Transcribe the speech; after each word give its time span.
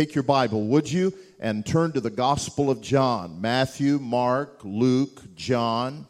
take 0.00 0.14
your 0.14 0.24
Bible, 0.24 0.66
would 0.66 0.90
you, 0.90 1.12
and 1.40 1.66
turn 1.66 1.92
to 1.92 2.00
the 2.00 2.08
Gospel 2.08 2.70
of 2.70 2.80
John 2.80 3.38
Matthew, 3.42 3.98
Mark, 3.98 4.60
Luke, 4.64 5.20
John. 5.36 6.06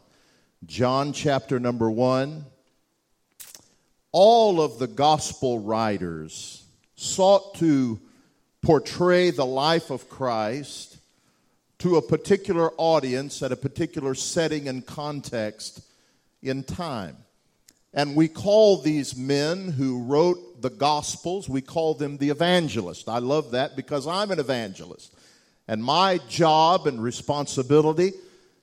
John 0.65 1.11
chapter 1.11 1.59
number 1.59 1.91
one. 1.91 2.45
All 4.13 4.61
of 4.61 4.79
the 4.79 4.87
Gospel 4.87 5.59
writers 5.59 6.63
sought 6.95 7.55
to 7.55 7.99
portray 8.61 9.29
the 9.29 9.45
life 9.45 9.89
of 9.89 10.07
Christ 10.07 10.95
to 11.79 11.97
a 11.97 12.01
particular 12.01 12.71
audience 12.77 13.43
at 13.43 13.51
a 13.51 13.57
particular 13.57 14.15
setting 14.15 14.69
and 14.69 14.85
context 14.85 15.81
in 16.41 16.63
time. 16.63 17.17
And 17.93 18.15
we 18.15 18.27
call 18.27 18.77
these 18.77 19.15
men 19.15 19.69
who 19.69 20.03
wrote 20.03 20.61
the 20.61 20.69
Gospels, 20.69 21.49
we 21.49 21.61
call 21.61 21.93
them 21.93 22.17
the 22.17 22.29
evangelists. 22.29 23.07
I 23.07 23.19
love 23.19 23.51
that 23.51 23.75
because 23.75 24.07
I'm 24.07 24.31
an 24.31 24.39
evangelist. 24.39 25.13
And 25.67 25.83
my 25.83 26.19
job 26.29 26.87
and 26.87 27.01
responsibility 27.01 28.13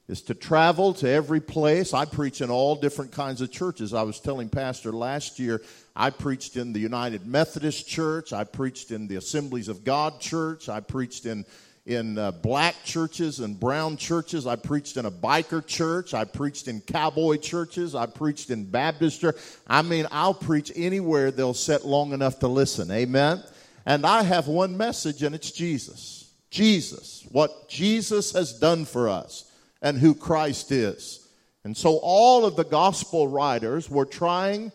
is 0.08 0.22
to 0.22 0.34
travel 0.34 0.94
to 0.94 1.08
every 1.08 1.40
place. 1.40 1.92
I 1.92 2.06
preach 2.06 2.40
in 2.40 2.50
all 2.50 2.74
different 2.74 3.12
kinds 3.12 3.42
of 3.42 3.52
churches. 3.52 3.92
I 3.92 4.02
was 4.02 4.20
telling 4.20 4.48
Pastor 4.48 4.92
last 4.92 5.38
year, 5.38 5.60
I 5.94 6.10
preached 6.10 6.56
in 6.56 6.72
the 6.72 6.80
United 6.80 7.26
Methodist 7.26 7.86
Church, 7.86 8.32
I 8.32 8.44
preached 8.44 8.90
in 8.90 9.08
the 9.08 9.16
Assemblies 9.16 9.68
of 9.68 9.84
God 9.84 10.20
Church, 10.20 10.68
I 10.68 10.80
preached 10.80 11.26
in 11.26 11.44
in 11.88 12.18
uh, 12.18 12.30
black 12.30 12.76
churches 12.84 13.40
and 13.40 13.58
brown 13.58 13.96
churches. 13.96 14.46
I 14.46 14.56
preached 14.56 14.98
in 14.98 15.06
a 15.06 15.10
biker 15.10 15.66
church. 15.66 16.12
I 16.12 16.24
preached 16.24 16.68
in 16.68 16.82
cowboy 16.82 17.38
churches. 17.38 17.94
I 17.94 18.04
preached 18.04 18.50
in 18.50 18.66
Baptist 18.66 19.22
church. 19.22 19.36
I 19.66 19.80
mean, 19.80 20.06
I'll 20.12 20.34
preach 20.34 20.70
anywhere 20.76 21.30
they'll 21.30 21.54
sit 21.54 21.86
long 21.86 22.12
enough 22.12 22.40
to 22.40 22.48
listen. 22.48 22.90
Amen. 22.90 23.42
And 23.86 24.04
I 24.04 24.22
have 24.22 24.48
one 24.48 24.76
message, 24.76 25.22
and 25.22 25.34
it's 25.34 25.50
Jesus. 25.50 26.30
Jesus, 26.50 27.26
what 27.32 27.70
Jesus 27.70 28.32
has 28.32 28.58
done 28.58 28.84
for 28.84 29.08
us 29.08 29.50
and 29.80 29.96
who 29.96 30.14
Christ 30.14 30.70
is. 30.70 31.26
And 31.64 31.74
so 31.74 31.98
all 32.02 32.44
of 32.44 32.54
the 32.54 32.64
gospel 32.64 33.28
writers 33.28 33.88
were 33.88 34.04
trying 34.04 34.72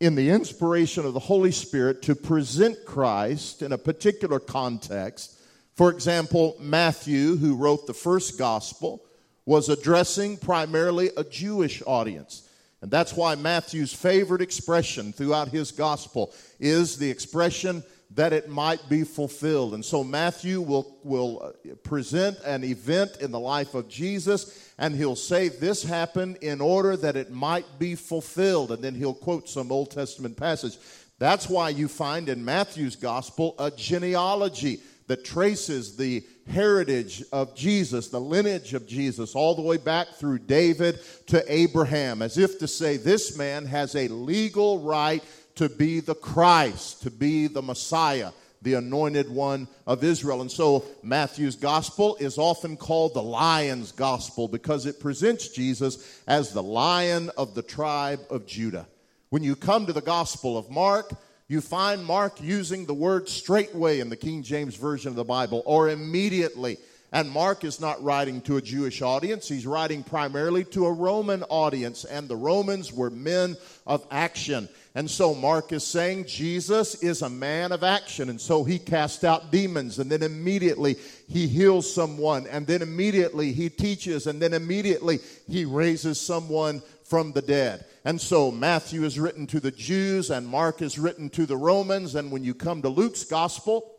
in 0.00 0.14
the 0.14 0.30
inspiration 0.30 1.04
of 1.04 1.12
the 1.12 1.20
Holy 1.20 1.52
Spirit 1.52 2.00
to 2.02 2.14
present 2.14 2.78
Christ 2.86 3.60
in 3.60 3.72
a 3.72 3.78
particular 3.78 4.38
context 4.40 5.35
for 5.76 5.90
example, 5.90 6.56
Matthew, 6.58 7.36
who 7.36 7.54
wrote 7.54 7.86
the 7.86 7.94
first 7.94 8.38
gospel, 8.38 9.02
was 9.44 9.68
addressing 9.68 10.38
primarily 10.38 11.10
a 11.16 11.24
Jewish 11.24 11.82
audience. 11.86 12.48
And 12.80 12.90
that's 12.90 13.14
why 13.14 13.34
Matthew's 13.34 13.92
favorite 13.92 14.42
expression 14.42 15.12
throughout 15.12 15.48
his 15.48 15.72
gospel 15.72 16.32
is 16.58 16.96
the 16.96 17.10
expression 17.10 17.84
that 18.12 18.32
it 18.32 18.48
might 18.48 18.88
be 18.88 19.04
fulfilled. 19.04 19.74
And 19.74 19.84
so 19.84 20.02
Matthew 20.04 20.60
will, 20.60 20.98
will 21.02 21.42
uh, 21.42 21.74
present 21.82 22.38
an 22.44 22.64
event 22.64 23.18
in 23.20 23.30
the 23.30 23.40
life 23.40 23.74
of 23.74 23.88
Jesus, 23.88 24.72
and 24.78 24.94
he'll 24.94 25.16
say 25.16 25.48
this 25.48 25.82
happened 25.82 26.36
in 26.40 26.60
order 26.60 26.96
that 26.96 27.16
it 27.16 27.30
might 27.30 27.78
be 27.78 27.94
fulfilled. 27.94 28.72
And 28.72 28.82
then 28.82 28.94
he'll 28.94 29.14
quote 29.14 29.48
some 29.48 29.72
Old 29.72 29.90
Testament 29.90 30.36
passage. 30.36 30.78
That's 31.18 31.48
why 31.48 31.70
you 31.70 31.88
find 31.88 32.28
in 32.28 32.44
Matthew's 32.44 32.96
gospel 32.96 33.54
a 33.58 33.70
genealogy 33.70 34.80
that 35.06 35.24
traces 35.24 35.96
the 35.96 36.24
heritage 36.50 37.22
of 37.32 37.54
Jesus, 37.54 38.08
the 38.08 38.20
lineage 38.20 38.74
of 38.74 38.86
Jesus, 38.86 39.34
all 39.34 39.54
the 39.54 39.62
way 39.62 39.76
back 39.76 40.08
through 40.14 40.38
David 40.40 40.98
to 41.26 41.44
Abraham, 41.52 42.22
as 42.22 42.38
if 42.38 42.58
to 42.58 42.68
say 42.68 42.96
this 42.96 43.36
man 43.36 43.66
has 43.66 43.94
a 43.94 44.08
legal 44.08 44.80
right 44.80 45.22
to 45.56 45.68
be 45.68 46.00
the 46.00 46.14
Christ, 46.14 47.02
to 47.02 47.10
be 47.10 47.46
the 47.46 47.62
Messiah, 47.62 48.30
the 48.62 48.74
anointed 48.74 49.28
one 49.28 49.68
of 49.86 50.04
Israel. 50.04 50.40
And 50.40 50.50
so 50.50 50.84
Matthew's 51.02 51.56
gospel 51.56 52.16
is 52.20 52.38
often 52.38 52.76
called 52.76 53.14
the 53.14 53.22
lion's 53.22 53.92
gospel 53.92 54.48
because 54.48 54.86
it 54.86 55.00
presents 55.00 55.48
Jesus 55.48 56.20
as 56.26 56.52
the 56.52 56.62
lion 56.62 57.30
of 57.36 57.54
the 57.54 57.62
tribe 57.62 58.20
of 58.30 58.46
Judah. 58.46 58.86
When 59.30 59.42
you 59.42 59.56
come 59.56 59.86
to 59.86 59.92
the 59.92 60.00
gospel 60.00 60.56
of 60.56 60.70
Mark, 60.70 61.12
you 61.48 61.60
find 61.60 62.04
Mark 62.04 62.40
using 62.40 62.86
the 62.86 62.94
word 62.94 63.28
straightway 63.28 64.00
in 64.00 64.08
the 64.08 64.16
King 64.16 64.42
James 64.42 64.74
Version 64.74 65.10
of 65.10 65.14
the 65.14 65.24
Bible 65.24 65.62
or 65.64 65.88
immediately. 65.88 66.78
And 67.12 67.30
Mark 67.30 67.62
is 67.62 67.80
not 67.80 68.02
writing 68.02 68.40
to 68.42 68.56
a 68.56 68.62
Jewish 68.62 69.00
audience, 69.00 69.46
he's 69.48 69.66
writing 69.66 70.02
primarily 70.02 70.64
to 70.64 70.86
a 70.86 70.92
Roman 70.92 71.44
audience. 71.44 72.04
And 72.04 72.28
the 72.28 72.36
Romans 72.36 72.92
were 72.92 73.10
men 73.10 73.56
of 73.86 74.04
action. 74.10 74.68
And 74.96 75.08
so 75.08 75.34
Mark 75.34 75.72
is 75.72 75.84
saying 75.84 76.26
Jesus 76.26 76.96
is 76.96 77.22
a 77.22 77.30
man 77.30 77.70
of 77.70 77.84
action. 77.84 78.28
And 78.28 78.40
so 78.40 78.64
he 78.64 78.80
casts 78.80 79.22
out 79.22 79.52
demons, 79.52 80.00
and 80.00 80.10
then 80.10 80.24
immediately 80.24 80.96
he 81.28 81.46
heals 81.46 81.92
someone, 81.92 82.46
and 82.48 82.66
then 82.66 82.82
immediately 82.82 83.52
he 83.52 83.68
teaches, 83.68 84.26
and 84.26 84.42
then 84.42 84.52
immediately 84.52 85.20
he 85.48 85.64
raises 85.64 86.20
someone 86.20 86.82
from 87.04 87.30
the 87.32 87.42
dead. 87.42 87.84
And 88.06 88.20
so 88.20 88.52
Matthew 88.52 89.02
is 89.02 89.18
written 89.18 89.48
to 89.48 89.58
the 89.58 89.72
Jews 89.72 90.30
and 90.30 90.46
Mark 90.46 90.80
is 90.80 90.96
written 90.96 91.28
to 91.30 91.44
the 91.44 91.56
Romans. 91.56 92.14
And 92.14 92.30
when 92.30 92.44
you 92.44 92.54
come 92.54 92.80
to 92.82 92.88
Luke's 92.88 93.24
gospel, 93.24 93.96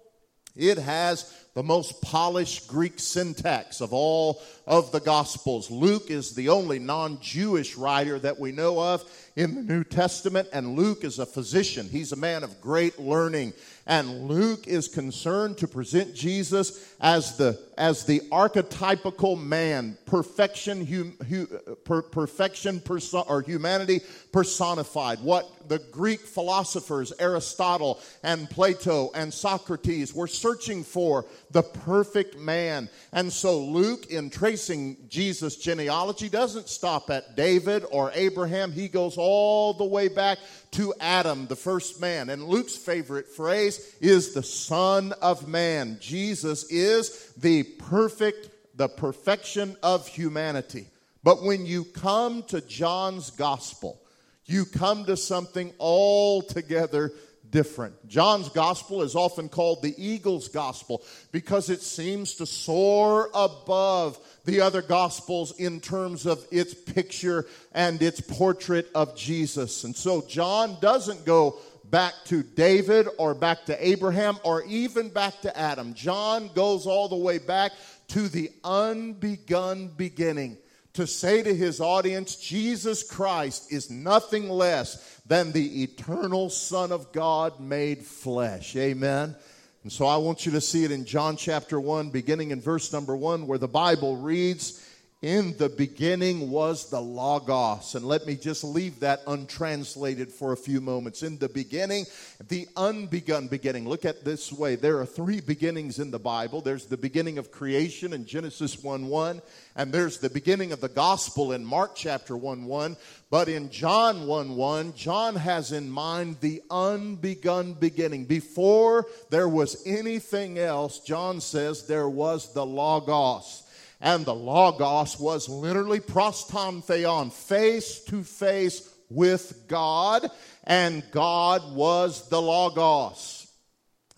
it 0.55 0.77
has 0.77 1.29
the 1.57 1.63
most 1.63 1.99
polished 2.03 2.67
Greek 2.67 2.99
syntax 2.99 3.81
of 3.81 3.91
all 3.91 4.39
of 4.67 4.91
the 4.91 4.99
Gospels. 4.99 5.71
Luke 5.71 6.11
is 6.11 6.35
the 6.35 6.49
only 6.49 6.77
non 6.77 7.19
Jewish 7.19 7.75
writer 7.75 8.19
that 8.19 8.39
we 8.39 8.51
know 8.51 8.79
of 8.79 9.03
in 9.35 9.55
the 9.55 9.61
New 9.61 9.83
Testament, 9.83 10.49
and 10.53 10.75
Luke 10.75 11.03
is 11.03 11.17
a 11.17 11.25
physician. 11.25 11.89
He's 11.89 12.11
a 12.11 12.15
man 12.15 12.43
of 12.43 12.61
great 12.61 12.99
learning. 12.99 13.53
And 13.85 14.27
Luke 14.27 14.67
is 14.67 14.89
concerned 14.89 15.59
to 15.59 15.67
present 15.67 16.13
Jesus 16.13 16.93
as 16.99 17.37
the, 17.37 17.57
as 17.77 18.03
the 18.03 18.19
archetypical 18.31 19.41
man, 19.41 19.97
perfection, 20.05 20.85
hum, 20.85 21.17
hu, 21.29 21.45
per, 21.85 22.01
perfection 22.01 22.81
perso- 22.81 23.23
or 23.29 23.41
humanity 23.41 24.01
personified. 24.33 25.21
What 25.21 25.69
the 25.69 25.79
Greek 25.79 26.21
philosophers, 26.21 27.13
Aristotle 27.17 28.01
and 28.23 28.49
Plato 28.49 29.11
and 29.15 29.33
Socrates, 29.33 30.13
were 30.13 30.27
searching 30.27 30.83
for 30.83 31.25
the 31.51 31.63
perfect 31.63 32.37
man. 32.37 32.89
And 33.13 33.31
so 33.31 33.59
Luke, 33.59 34.07
in 34.07 34.29
tracing 34.29 34.97
Jesus' 35.07 35.55
genealogy, 35.55 36.29
doesn't 36.29 36.69
stop 36.69 37.09
at 37.09 37.35
David 37.35 37.85
or 37.91 38.11
Abraham. 38.13 38.71
He 38.71 38.87
goes 38.87 39.17
all 39.17 39.73
the 39.73 39.85
way 39.85 40.07
back 40.07 40.39
to 40.71 40.93
Adam, 40.99 41.47
the 41.47 41.55
first 41.55 42.01
man. 42.01 42.29
And 42.29 42.43
Luke's 42.43 42.75
favorite 42.75 43.29
phrase 43.29 43.95
is 44.01 44.33
the 44.33 44.43
Son 44.43 45.13
of 45.21 45.47
Man. 45.47 45.97
Jesus 46.01 46.65
is 46.65 47.31
the 47.37 47.63
perfect, 47.63 48.49
the 48.75 48.89
perfection 48.89 49.77
of 49.81 50.07
humanity. 50.07 50.87
But 51.23 51.43
when 51.43 51.65
you 51.65 51.83
come 51.83 52.43
to 52.43 52.61
John's 52.61 53.31
gospel, 53.31 54.01
you 54.45 54.65
come 54.65 55.05
to 55.05 55.17
something 55.17 55.73
altogether 55.79 57.11
different. 57.51 58.07
John's 58.07 58.49
gospel 58.49 59.01
is 59.01 59.15
often 59.15 59.49
called 59.49 59.81
the 59.81 59.95
eagle's 59.97 60.47
gospel 60.47 61.03
because 61.31 61.69
it 61.69 61.81
seems 61.81 62.35
to 62.35 62.45
soar 62.45 63.29
above 63.33 64.17
the 64.45 64.61
other 64.61 64.81
gospels 64.81 65.53
in 65.59 65.79
terms 65.79 66.25
of 66.25 66.45
its 66.51 66.73
picture 66.73 67.45
and 67.73 68.01
its 68.01 68.21
portrait 68.21 68.89
of 68.95 69.15
Jesus. 69.15 69.83
And 69.83 69.95
so 69.95 70.21
John 70.27 70.77
doesn't 70.81 71.25
go 71.25 71.57
back 71.85 72.13
to 72.25 72.43
David 72.43 73.07
or 73.17 73.33
back 73.33 73.65
to 73.65 73.87
Abraham 73.87 74.37
or 74.43 74.63
even 74.63 75.09
back 75.09 75.41
to 75.41 75.57
Adam. 75.57 75.93
John 75.93 76.49
goes 76.53 76.85
all 76.85 77.07
the 77.07 77.15
way 77.15 77.37
back 77.37 77.71
to 78.09 78.27
the 78.27 78.51
unbegun 78.63 79.95
beginning 79.95 80.57
to 80.97 81.05
say 81.05 81.43
to 81.43 81.53
his 81.53 81.79
audience, 81.79 82.35
Jesus 82.37 83.03
Christ 83.03 83.71
is 83.71 83.91
nothing 83.91 84.49
less 84.49 85.19
than 85.27 85.51
the 85.51 85.83
eternal 85.83 86.49
Son 86.49 86.91
of 86.91 87.11
God 87.11 87.59
made 87.59 88.03
flesh. 88.03 88.75
Amen. 88.75 89.35
And 89.83 89.91
so 89.91 90.07
I 90.07 90.17
want 90.17 90.47
you 90.47 90.53
to 90.53 90.59
see 90.59 90.85
it 90.85 90.91
in 90.91 91.05
John 91.05 91.37
chapter 91.37 91.79
1, 91.79 92.09
beginning 92.09 92.49
in 92.49 92.59
verse 92.59 92.91
number 92.91 93.15
1, 93.15 93.45
where 93.45 93.59
the 93.59 93.67
Bible 93.67 94.17
reads, 94.17 94.83
in 95.23 95.57
the 95.57 95.69
beginning 95.69 96.51
was 96.51 96.91
the 96.91 97.01
Logos. 97.01 97.95
And 97.95 98.05
let 98.05 98.27
me 98.27 98.35
just 98.35 98.63
leave 98.63 98.99
that 98.99 99.21
untranslated 99.25 100.31
for 100.31 100.53
a 100.53 100.57
few 100.57 100.79
moments. 100.79 101.23
In 101.23 101.39
the 101.39 101.49
beginning, 101.49 102.05
the 102.49 102.67
unbegun 102.75 103.49
beginning. 103.49 103.89
Look 103.89 104.05
at 104.05 104.23
this 104.23 104.51
way. 104.51 104.75
There 104.75 104.99
are 104.99 105.07
three 105.07 105.41
beginnings 105.41 105.97
in 105.97 106.11
the 106.11 106.19
Bible. 106.19 106.61
There's 106.61 106.85
the 106.85 106.97
beginning 106.97 107.39
of 107.39 107.51
creation 107.51 108.13
in 108.13 108.27
Genesis 108.27 108.83
1 108.83 109.07
1, 109.07 109.41
and 109.75 109.91
there's 109.91 110.19
the 110.19 110.29
beginning 110.29 110.71
of 110.71 110.81
the 110.81 110.89
gospel 110.89 111.51
in 111.51 111.65
Mark 111.65 111.95
chapter 111.95 112.37
1 112.37 112.65
1. 112.65 112.95
But 113.31 113.49
in 113.49 113.71
John 113.71 114.27
1 114.27 114.55
1, 114.55 114.93
John 114.93 115.35
has 115.35 115.71
in 115.71 115.89
mind 115.89 116.37
the 116.41 116.61
unbegun 116.69 117.79
beginning. 117.79 118.25
Before 118.25 119.07
there 119.31 119.49
was 119.49 119.81
anything 119.87 120.59
else, 120.59 120.99
John 120.99 121.41
says 121.41 121.87
there 121.87 122.07
was 122.07 122.53
the 122.53 122.65
Logos. 122.65 123.63
And 123.99 124.25
the 124.25 124.35
Logos 124.35 125.19
was 125.19 125.49
literally 125.49 125.99
proston 125.99 126.83
theon, 126.83 127.31
face 127.31 127.99
to 128.05 128.23
face 128.23 128.93
with 129.09 129.67
God, 129.67 130.29
and 130.65 131.03
God 131.11 131.75
was 131.75 132.27
the 132.29 132.41
Logos. 132.41 133.36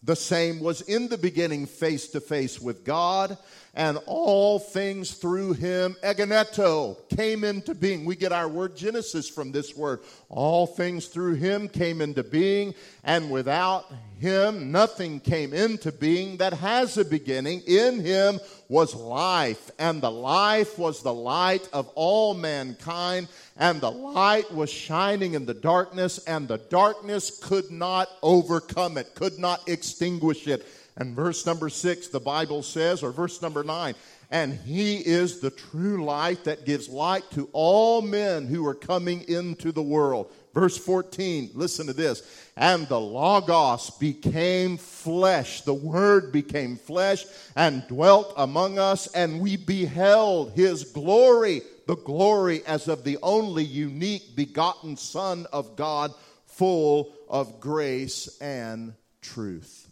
The 0.02 0.16
same 0.16 0.62
was 0.62 0.82
in 0.82 1.10
the 1.10 1.18
beginning 1.18 1.66
face 1.66 2.08
to 2.10 2.22
face 2.22 2.60
with 2.60 2.86
God, 2.86 3.38
and 3.74 4.00
all 4.06 4.58
things 4.58 5.12
through 5.12 5.54
him, 5.54 5.96
egeneto, 6.02 6.98
came 7.16 7.44
into 7.44 7.76
being. 7.76 8.06
We 8.06 8.16
get 8.16 8.32
our 8.32 8.48
word 8.48 8.78
Genesis 8.78 9.28
from 9.28 9.52
this 9.52 9.76
word. 9.76 10.00
All 10.30 10.66
things 10.66 11.08
through 11.08 11.36
him 11.36 11.68
came 11.68 12.02
into 12.02 12.24
being, 12.24 12.76
and 13.04 13.30
without 13.30 13.92
him 14.20 14.72
nothing 14.72 15.20
came 15.20 15.54
into 15.54 15.92
being 15.92 16.38
that 16.38 16.54
has 16.54 16.98
a 16.98 17.06
beginning. 17.06 17.62
In 17.68 18.00
him 18.00 18.40
was 18.70 18.96
life, 18.96 19.70
and 19.78 20.02
the 20.02 20.12
life 20.12 20.80
was 20.80 21.02
the 21.02 21.14
light 21.14 21.68
of 21.74 21.90
all 21.96 22.34
mankind 22.34 23.28
and 23.60 23.82
the 23.82 23.92
light 23.92 24.52
was 24.54 24.72
shining 24.72 25.34
in 25.34 25.46
the 25.46 25.54
darkness, 25.54 26.18
and 26.20 26.48
the 26.48 26.58
darkness 26.58 27.40
could 27.44 27.70
not 27.70 28.08
overcome 28.24 28.98
it, 28.98 29.14
could 29.14 29.38
not 29.38 29.68
extinguish 29.68 30.48
it. 30.48 30.66
And 30.96 31.16
verse 31.16 31.46
number 31.46 31.70
six, 31.70 32.08
the 32.08 32.22
Bible 32.22 32.64
says, 32.64 33.04
or 33.04 33.12
verse 33.12 33.42
number 33.42 33.64
nine, 33.64 33.96
and 34.32 34.54
he 34.54 34.98
is 34.98 35.40
the 35.40 35.50
true 35.50 36.06
light 36.06 36.46
that 36.46 36.66
gives 36.66 36.88
light 36.88 37.30
to 37.32 37.50
all 37.52 38.02
men 38.02 38.46
who 38.46 38.66
are 38.66 38.76
coming 38.76 39.28
into 39.28 39.72
the 39.72 39.82
world. 39.82 40.32
Verse 40.54 40.78
14, 40.78 41.52
listen 41.54 41.88
to 41.88 41.94
this. 41.94 42.48
And 42.56 42.88
the 42.88 43.00
Logos 43.00 43.92
became 43.92 44.78
flesh. 44.78 45.62
The 45.62 45.74
Word 45.74 46.32
became 46.32 46.76
flesh 46.76 47.26
and 47.56 47.88
dwelt 47.88 48.34
among 48.38 48.80
us, 48.80 49.08
and 49.08 49.42
we 49.42 49.58
beheld 49.58 50.54
his 50.54 50.84
glory 50.86 51.62
the 51.90 51.96
glory 51.96 52.64
as 52.68 52.88
of 52.88 53.04
the 53.04 53.18
only 53.24 53.64
unique 53.64 54.36
begotten 54.36 54.96
Son 54.96 55.48
of 55.52 55.76
God, 55.76 56.14
full 56.46 57.16
of 57.28 57.60
grace 57.60 58.38
and 58.40 58.94
truth. 59.24 59.90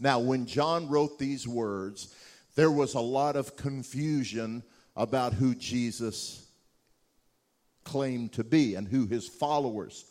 Now, 0.00 0.20
when 0.20 0.46
John 0.46 0.88
wrote 0.88 1.18
these 1.18 1.46
words, 1.46 2.14
there 2.54 2.70
was 2.70 2.94
a 2.94 3.00
lot 3.00 3.36
of 3.36 3.54
confusion 3.54 4.62
about 4.96 5.34
who 5.34 5.54
Jesus 5.54 6.46
claimed 7.84 8.32
to 8.32 8.42
be 8.42 8.74
and 8.74 8.88
who 8.88 9.06
his 9.06 9.28
followers 9.28 10.06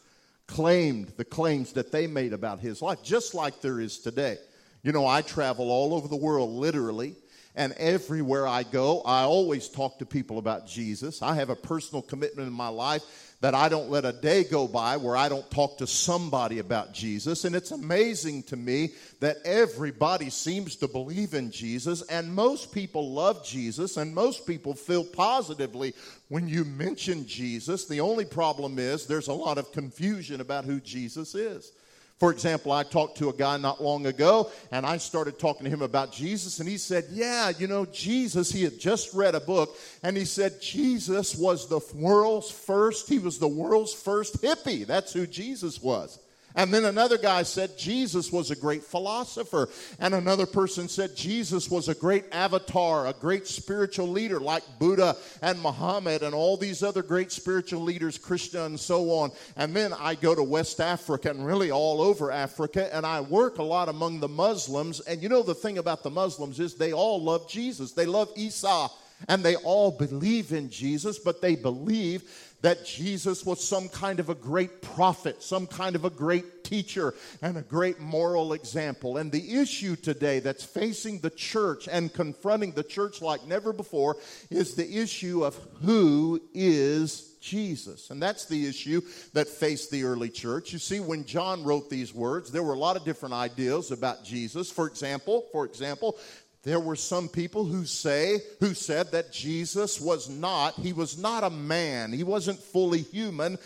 claimed, 0.45 1.07
the 1.17 1.25
claims 1.25 1.73
that 1.73 1.91
they 1.91 2.05
made 2.05 2.33
about 2.33 2.59
his 2.59 2.83
life, 2.83 3.01
just 3.01 3.33
like 3.33 3.61
there 3.61 3.79
is 3.79 3.97
today. 3.97 4.37
You 4.83 4.91
know, 4.91 5.07
I 5.07 5.23
travel 5.23 5.71
all 5.71 5.95
over 5.95 6.07
the 6.07 6.15
world 6.15 6.51
literally 6.51 7.15
and 7.59 7.73
everywhere 7.73 8.47
I 8.47 8.63
go, 8.63 9.01
I 9.01 9.23
always 9.23 9.67
talk 9.67 9.99
to 9.99 10.05
people 10.05 10.37
about 10.37 10.65
Jesus. 10.65 11.21
I 11.21 11.35
have 11.35 11.49
a 11.49 11.57
personal 11.57 12.01
commitment 12.01 12.47
in 12.47 12.53
my 12.53 12.69
life 12.69 13.03
that 13.41 13.53
I 13.53 13.67
don't 13.67 13.89
let 13.89 14.05
a 14.05 14.13
day 14.13 14.45
go 14.45 14.65
by 14.65 14.95
where 14.95 15.17
I 15.17 15.27
don't 15.27 15.49
talk 15.51 15.77
to 15.79 15.87
somebody 15.87 16.59
about 16.59 16.93
Jesus. 16.93 17.43
And 17.43 17.53
it's 17.53 17.71
amazing 17.71 18.43
to 18.43 18.55
me 18.55 18.91
that 19.19 19.39
everybody 19.43 20.29
seems 20.29 20.77
to 20.77 20.87
believe 20.87 21.33
in 21.33 21.51
Jesus, 21.51 22.01
and 22.03 22.33
most 22.33 22.71
people 22.71 23.11
love 23.11 23.45
Jesus, 23.45 23.97
and 23.97 24.15
most 24.15 24.47
people 24.47 24.73
feel 24.73 25.03
positively 25.03 25.93
when 26.29 26.47
you 26.47 26.63
mention 26.63 27.27
Jesus. 27.27 27.85
The 27.85 27.99
only 27.99 28.25
problem 28.25 28.79
is 28.79 29.05
there's 29.05 29.27
a 29.27 29.33
lot 29.33 29.57
of 29.57 29.73
confusion 29.73 30.39
about 30.39 30.63
who 30.63 30.79
Jesus 30.79 31.35
is. 31.35 31.73
For 32.19 32.31
example, 32.31 32.73
I 32.73 32.83
talked 32.83 33.17
to 33.19 33.29
a 33.29 33.33
guy 33.33 33.55
not 33.55 33.81
long 33.81 34.05
ago 34.05 34.51
and 34.71 34.85
I 34.85 34.97
started 34.97 35.39
talking 35.39 35.63
to 35.63 35.69
him 35.69 35.81
about 35.81 36.11
Jesus, 36.11 36.59
and 36.59 36.67
he 36.67 36.77
said, 36.77 37.05
Yeah, 37.11 37.49
you 37.57 37.67
know, 37.67 37.85
Jesus, 37.85 38.51
he 38.51 38.63
had 38.63 38.77
just 38.77 39.13
read 39.13 39.35
a 39.35 39.39
book, 39.39 39.77
and 40.03 40.17
he 40.17 40.25
said, 40.25 40.61
Jesus 40.61 41.35
was 41.35 41.69
the 41.69 41.79
world's 41.95 42.51
first, 42.51 43.07
he 43.07 43.19
was 43.19 43.39
the 43.39 43.47
world's 43.47 43.93
first 43.93 44.41
hippie. 44.41 44.85
That's 44.85 45.13
who 45.13 45.25
Jesus 45.25 45.81
was. 45.81 46.19
And 46.55 46.73
then 46.73 46.85
another 46.85 47.17
guy 47.17 47.43
said 47.43 47.77
Jesus 47.77 48.31
was 48.31 48.49
a 48.49 48.55
great 48.55 48.83
philosopher. 48.83 49.69
And 49.99 50.13
another 50.13 50.45
person 50.45 50.87
said 50.87 51.15
Jesus 51.15 51.69
was 51.69 51.89
a 51.89 51.95
great 51.95 52.25
avatar, 52.31 53.07
a 53.07 53.13
great 53.13 53.47
spiritual 53.47 54.07
leader 54.07 54.39
like 54.39 54.63
Buddha 54.79 55.15
and 55.41 55.61
Muhammad 55.61 56.23
and 56.23 56.33
all 56.33 56.57
these 56.57 56.81
other 56.81 57.03
great 57.03 57.31
spiritual 57.31 57.81
leaders, 57.81 58.17
Krishna 58.17 58.65
and 58.65 58.79
so 58.79 59.11
on. 59.11 59.31
And 59.57 59.75
then 59.75 59.93
I 59.93 60.15
go 60.15 60.33
to 60.33 60.43
West 60.43 60.81
Africa 60.81 61.29
and 61.29 61.45
really 61.45 61.71
all 61.71 62.01
over 62.01 62.31
Africa 62.31 62.93
and 62.93 63.05
I 63.05 63.21
work 63.21 63.59
a 63.59 63.63
lot 63.63 63.87
among 63.89 64.19
the 64.19 64.27
Muslims. 64.27 65.01
And 65.01 65.21
you 65.21 65.29
know, 65.29 65.43
the 65.43 65.55
thing 65.55 65.77
about 65.77 66.03
the 66.03 66.09
Muslims 66.09 66.59
is 66.59 66.75
they 66.75 66.93
all 66.93 67.21
love 67.21 67.47
Jesus, 67.49 67.91
they 67.91 68.05
love 68.05 68.31
Isa. 68.35 68.87
And 69.27 69.43
they 69.43 69.57
all 69.57 69.91
believe 69.91 70.53
in 70.53 70.69
Jesus, 70.69 71.19
but 71.19 71.41
they 71.41 71.55
believe 71.55 72.48
that 72.61 72.85
Jesus 72.85 73.45
was 73.45 73.65
some 73.65 73.89
kind 73.89 74.19
of 74.19 74.29
a 74.29 74.35
great 74.35 74.81
prophet, 74.81 75.41
some 75.41 75.67
kind 75.67 75.95
of 75.95 76.05
a 76.05 76.09
great 76.09 76.63
teacher, 76.63 77.13
and 77.41 77.57
a 77.57 77.61
great 77.61 77.99
moral 77.99 78.53
example. 78.53 79.17
And 79.17 79.31
the 79.31 79.59
issue 79.59 79.95
today 79.95 80.39
that's 80.39 80.63
facing 80.63 81.19
the 81.19 81.29
church 81.29 81.87
and 81.89 82.13
confronting 82.13 82.71
the 82.71 82.83
church 82.83 83.21
like 83.21 83.45
never 83.47 83.73
before 83.73 84.17
is 84.49 84.75
the 84.75 84.97
issue 84.97 85.43
of 85.45 85.55
who 85.81 86.41
is 86.53 87.29
Jesus. 87.39 88.09
And 88.09 88.21
that's 88.21 88.45
the 88.45 88.67
issue 88.67 89.01
that 89.33 89.47
faced 89.47 89.91
the 89.91 90.03
early 90.03 90.29
church. 90.29 90.73
You 90.73 90.79
see, 90.79 90.99
when 90.99 91.25
John 91.25 91.63
wrote 91.63 91.89
these 91.89 92.13
words, 92.13 92.51
there 92.51 92.63
were 92.63 92.73
a 92.73 92.79
lot 92.79 92.97
of 92.97 93.05
different 93.05 93.33
ideas 93.33 93.91
about 93.91 94.23
Jesus. 94.23 94.69
For 94.69 94.87
example, 94.87 95.45
for 95.51 95.65
example, 95.65 96.17
there 96.63 96.79
were 96.79 96.95
some 96.95 97.29
people 97.29 97.65
who 97.65 97.85
say 97.85 98.41
who 98.59 98.73
said 98.73 99.11
that 99.11 99.31
Jesus 99.31 99.99
was 99.99 100.29
not 100.29 100.75
he 100.75 100.93
was 100.93 101.17
not 101.17 101.43
a 101.43 101.49
man 101.49 102.11
he 102.11 102.23
wasn't 102.23 102.59
fully 102.59 103.01
human 103.01 103.57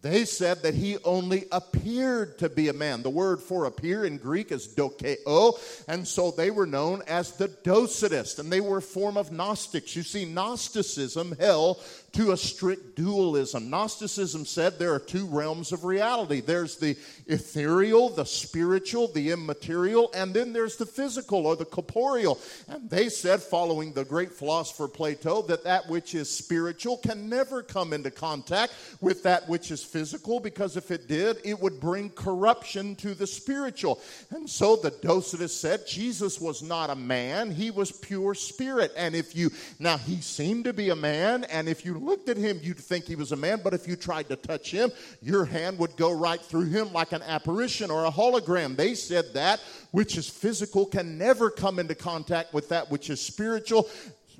they 0.00 0.24
said 0.24 0.62
that 0.62 0.74
he 0.74 0.96
only 1.04 1.44
appeared 1.52 2.38
to 2.38 2.48
be 2.48 2.68
a 2.68 2.72
man. 2.72 3.02
The 3.02 3.10
word 3.10 3.40
for 3.40 3.66
appear 3.66 4.06
in 4.06 4.16
Greek 4.16 4.50
is 4.50 4.66
dokeo, 4.66 5.58
and 5.86 6.08
so 6.08 6.30
they 6.30 6.50
were 6.50 6.64
known 6.64 7.02
as 7.06 7.32
the 7.32 7.48
Docetists, 7.48 8.38
and 8.38 8.50
they 8.50 8.62
were 8.62 8.78
a 8.78 8.82
form 8.82 9.18
of 9.18 9.30
Gnostics. 9.32 9.94
You 9.94 10.02
see, 10.02 10.24
Gnosticism 10.24 11.36
held 11.38 11.84
to 12.12 12.32
a 12.32 12.36
strict 12.36 12.94
dualism. 12.94 13.70
Gnosticism 13.70 14.44
said 14.44 14.78
there 14.78 14.92
are 14.92 14.98
two 14.98 15.26
realms 15.26 15.72
of 15.72 15.84
reality 15.84 16.40
there's 16.40 16.76
the 16.76 16.96
ethereal, 17.26 18.08
the 18.10 18.26
spiritual, 18.26 19.08
the 19.08 19.30
immaterial, 19.30 20.10
and 20.14 20.34
then 20.34 20.52
there's 20.52 20.76
the 20.76 20.86
physical 20.86 21.46
or 21.46 21.56
the 21.56 21.64
corporeal. 21.64 22.38
And 22.68 22.88
they 22.90 23.08
said, 23.08 23.40
following 23.40 23.92
the 23.92 24.04
great 24.04 24.32
philosopher 24.32 24.88
Plato, 24.88 25.42
that 25.42 25.64
that 25.64 25.88
which 25.88 26.14
is 26.14 26.30
spiritual 26.30 26.98
can 26.98 27.28
never 27.28 27.62
come 27.62 27.92
into 27.92 28.10
contact 28.10 28.74
with 29.00 29.22
that 29.22 29.48
which 29.48 29.70
is 29.70 29.82
physical, 29.82 30.40
because 30.40 30.76
if 30.76 30.90
it 30.90 31.08
did, 31.08 31.38
it 31.44 31.58
would 31.58 31.80
bring 31.80 32.10
corruption 32.10 32.94
to 32.96 33.14
the 33.14 33.26
spiritual. 33.26 34.00
And 34.30 34.48
so 34.48 34.76
the 34.76 34.90
Docetists 34.90 35.50
said 35.50 35.86
Jesus 35.86 36.40
was 36.40 36.62
not 36.62 36.90
a 36.90 36.94
man, 36.94 37.50
he 37.50 37.70
was 37.70 37.90
pure 37.90 38.34
spirit. 38.34 38.92
And 38.96 39.14
if 39.14 39.34
you, 39.34 39.50
now 39.78 39.96
he 39.96 40.20
seemed 40.20 40.64
to 40.64 40.72
be 40.72 40.90
a 40.90 40.96
man, 40.96 41.44
and 41.44 41.68
if 41.68 41.84
you 41.86 42.01
looked 42.02 42.28
at 42.28 42.36
him, 42.36 42.60
you'd 42.62 42.78
think 42.78 43.04
he 43.04 43.16
was 43.16 43.32
a 43.32 43.36
man, 43.36 43.60
but 43.62 43.72
if 43.72 43.86
you 43.86 43.96
tried 43.96 44.28
to 44.28 44.36
touch 44.36 44.70
him, 44.70 44.90
your 45.20 45.44
hand 45.44 45.78
would 45.78 45.96
go 45.96 46.12
right 46.12 46.40
through 46.40 46.66
him 46.66 46.92
like 46.92 47.12
an 47.12 47.22
apparition 47.22 47.90
or 47.90 48.04
a 48.04 48.10
hologram. 48.10 48.76
They 48.76 48.94
said 48.94 49.32
that 49.34 49.60
which 49.92 50.16
is 50.16 50.28
physical 50.28 50.86
can 50.86 51.16
never 51.16 51.50
come 51.50 51.78
into 51.78 51.94
contact 51.94 52.52
with 52.52 52.68
that 52.70 52.90
which 52.90 53.10
is 53.10 53.20
spiritual 53.20 53.88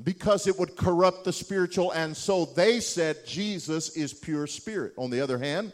because 0.02 0.47
it 0.47 0.59
would 0.59 0.76
corrupt 0.76 1.25
the 1.25 1.33
spiritual. 1.33 1.92
And 1.92 2.16
so 2.16 2.47
they 2.47 2.81
said 2.81 3.25
Jesus 3.26 3.97
is 3.97 4.12
pure 4.12 4.47
spirit. 4.47 4.95
On 4.97 5.11
the 5.11 5.21
other 5.21 5.38
hand, 5.38 5.73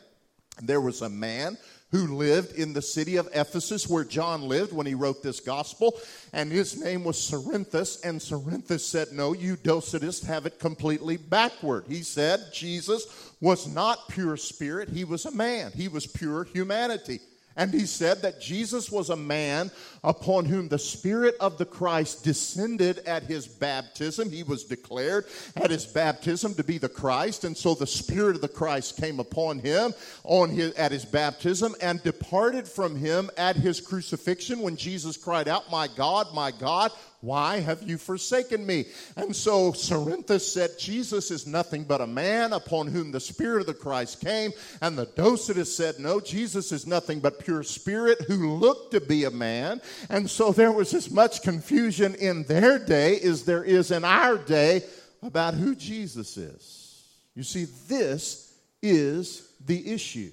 there 0.62 0.80
was 0.80 1.02
a 1.02 1.09
man 1.09 1.57
who 1.90 2.16
lived 2.16 2.52
in 2.52 2.73
the 2.73 2.83
city 2.83 3.16
of 3.16 3.28
Ephesus 3.35 3.88
where 3.88 4.04
John 4.04 4.42
lived 4.42 4.73
when 4.73 4.87
he 4.87 4.95
wrote 4.95 5.23
this 5.23 5.40
gospel, 5.40 5.99
and 6.33 6.52
his 6.52 6.83
name 6.83 7.04
was 7.04 7.16
Cerinthus. 7.16 8.04
And 8.04 8.21
Cerinthus 8.21 8.80
said, 8.80 9.12
No, 9.12 9.33
you 9.33 9.57
Docetists 9.57 10.25
have 10.26 10.47
it 10.47 10.59
completely 10.59 11.16
backward. 11.16 11.85
He 11.88 12.02
said 12.02 12.40
Jesus 12.52 13.33
was 13.40 13.66
not 13.66 14.09
pure 14.09 14.37
spirit, 14.37 14.88
he 14.88 15.04
was 15.04 15.25
a 15.25 15.30
man, 15.30 15.73
he 15.73 15.88
was 15.88 16.07
pure 16.07 16.45
humanity. 16.45 17.21
And 17.58 17.74
he 17.74 17.86
said 17.86 18.22
that 18.22 18.40
Jesus 18.40 18.90
was 18.90 19.10
a 19.10 19.16
man 19.16 19.72
upon 20.04 20.44
whom 20.44 20.68
the 20.68 20.78
Spirit 20.78 21.34
of 21.40 21.58
the 21.58 21.64
Christ 21.64 22.22
descended 22.22 22.98
at 22.98 23.24
his 23.24 23.48
baptism. 23.48 24.30
He 24.30 24.44
was 24.44 24.62
declared 24.62 25.26
at 25.56 25.72
his 25.72 25.84
baptism 25.84 26.54
to 26.54 26.62
be 26.62 26.78
the 26.78 26.88
Christ. 26.88 27.42
And 27.42 27.56
so 27.56 27.74
the 27.74 27.84
Spirit 27.84 28.36
of 28.36 28.42
the 28.42 28.48
Christ 28.48 28.96
came 28.96 29.18
upon 29.18 29.58
him 29.58 29.92
on 30.22 30.50
his, 30.50 30.72
at 30.74 30.92
his 30.92 31.04
baptism 31.04 31.74
and 31.82 32.00
departed 32.04 32.68
from 32.68 32.94
him 32.94 33.28
at 33.36 33.56
his 33.56 33.80
crucifixion 33.80 34.60
when 34.60 34.76
Jesus 34.76 35.16
cried 35.16 35.48
out, 35.48 35.68
My 35.68 35.88
God, 35.88 36.28
my 36.32 36.52
God, 36.52 36.92
why 37.20 37.58
have 37.58 37.82
you 37.82 37.98
forsaken 37.98 38.64
me? 38.64 38.87
And 39.16 39.34
so 39.34 39.72
Cerinthus 39.72 40.42
said, 40.42 40.78
Jesus 40.78 41.32
is 41.32 41.48
nothing 41.48 41.82
but 41.82 42.00
a 42.00 42.06
man 42.06 42.52
upon 42.52 42.87
whom 42.87 43.10
the 43.10 43.18
Spirit 43.18 43.60
of 43.60 43.66
the 43.66 43.75
Christ 43.75 44.20
came. 44.20 44.52
And 44.80 44.96
the 44.96 45.06
Docetists 45.06 45.75
said, 45.75 45.98
No, 45.98 46.20
Jesus 46.20 46.70
is 46.70 46.87
nothing 46.87 47.18
but 47.18 47.40
pure 47.40 47.64
spirit 47.64 48.20
who 48.28 48.52
looked 48.52 48.92
to 48.92 49.00
be 49.00 49.25
a 49.25 49.30
man. 49.30 49.80
And 50.08 50.30
so 50.30 50.52
there 50.52 50.70
was 50.70 50.94
as 50.94 51.10
much 51.10 51.42
confusion 51.42 52.14
in 52.14 52.44
their 52.44 52.78
day 52.78 53.18
as 53.20 53.44
there 53.44 53.64
is 53.64 53.90
in 53.90 54.04
our 54.04 54.38
day 54.38 54.82
about 55.20 55.54
who 55.54 55.75
Jesus 55.75 56.37
is. 56.37 57.04
You 57.34 57.42
see, 57.42 57.66
this 57.88 58.54
is 58.80 59.50
the 59.66 59.92
issue. 59.92 60.30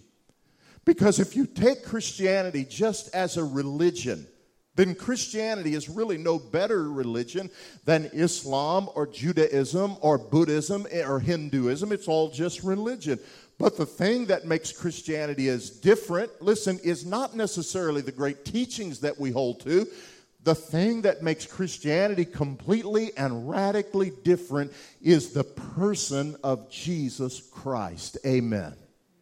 Because 0.86 1.20
if 1.20 1.36
you 1.36 1.48
take 1.48 1.84
Christianity 1.84 2.64
just 2.64 3.14
as 3.16 3.38
a 3.38 3.44
religion, 3.44 4.28
then 4.76 4.94
Christianity 4.94 5.74
is 5.74 5.90
really 5.90 6.18
no 6.18 6.38
better 6.38 6.92
religion 6.92 7.50
than 7.86 8.10
Islam 8.14 8.90
or 8.94 9.08
Judaism 9.08 9.96
or 10.02 10.18
Buddhism 10.18 10.86
or 10.94 11.20
Hinduism. 11.20 11.92
It's 11.92 12.08
all 12.08 12.30
just 12.30 12.64
religion. 12.64 13.20
But 13.58 13.78
the 13.78 13.86
thing 13.86 14.26
that 14.26 14.46
makes 14.46 14.74
Christianity 14.74 15.48
as 15.48 15.70
different, 15.70 16.42
listen, 16.42 16.80
is 16.84 17.06
not 17.06 17.36
necessarily 17.36 18.02
the 18.02 18.12
great 18.12 18.44
teachings 18.44 19.00
that 19.00 19.18
we 19.18 19.32
hold 19.32 19.62
to. 19.62 19.88
The 20.44 20.56
thing 20.56 21.04
that 21.04 21.24
makes 21.24 21.46
Christianity 21.46 22.26
completely 22.26 23.12
and 23.18 23.50
radically 23.50 24.12
different 24.24 24.74
is 25.02 25.32
the 25.32 25.46
person 25.46 26.36
of 26.44 26.70
Jesus 26.70 27.42
Christ. 27.50 28.18
Amen. 28.26 28.76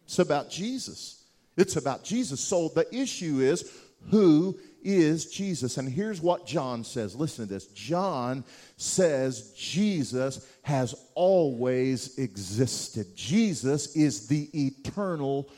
It's 0.04 0.18
about 0.18 0.50
Jesus. 0.50 1.22
It's 1.56 1.76
about 1.76 2.04
Jesus. 2.04 2.40
So 2.40 2.68
the 2.68 2.92
issue 2.94 3.38
is 3.38 3.70
who 4.10 4.58
is 4.84 5.26
Jesus. 5.26 5.78
And 5.78 5.88
here's 5.88 6.20
what 6.20 6.46
John 6.46 6.84
says. 6.84 7.16
Listen 7.16 7.46
to 7.46 7.52
this. 7.52 7.66
John 7.68 8.44
says 8.76 9.52
Jesus 9.56 10.46
has 10.62 10.94
always 11.14 12.18
existed. 12.18 13.16
Jesus 13.16 13.96
is 13.96 14.28
the 14.28 14.48
eternal 14.54 15.48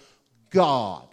God. 0.50 1.06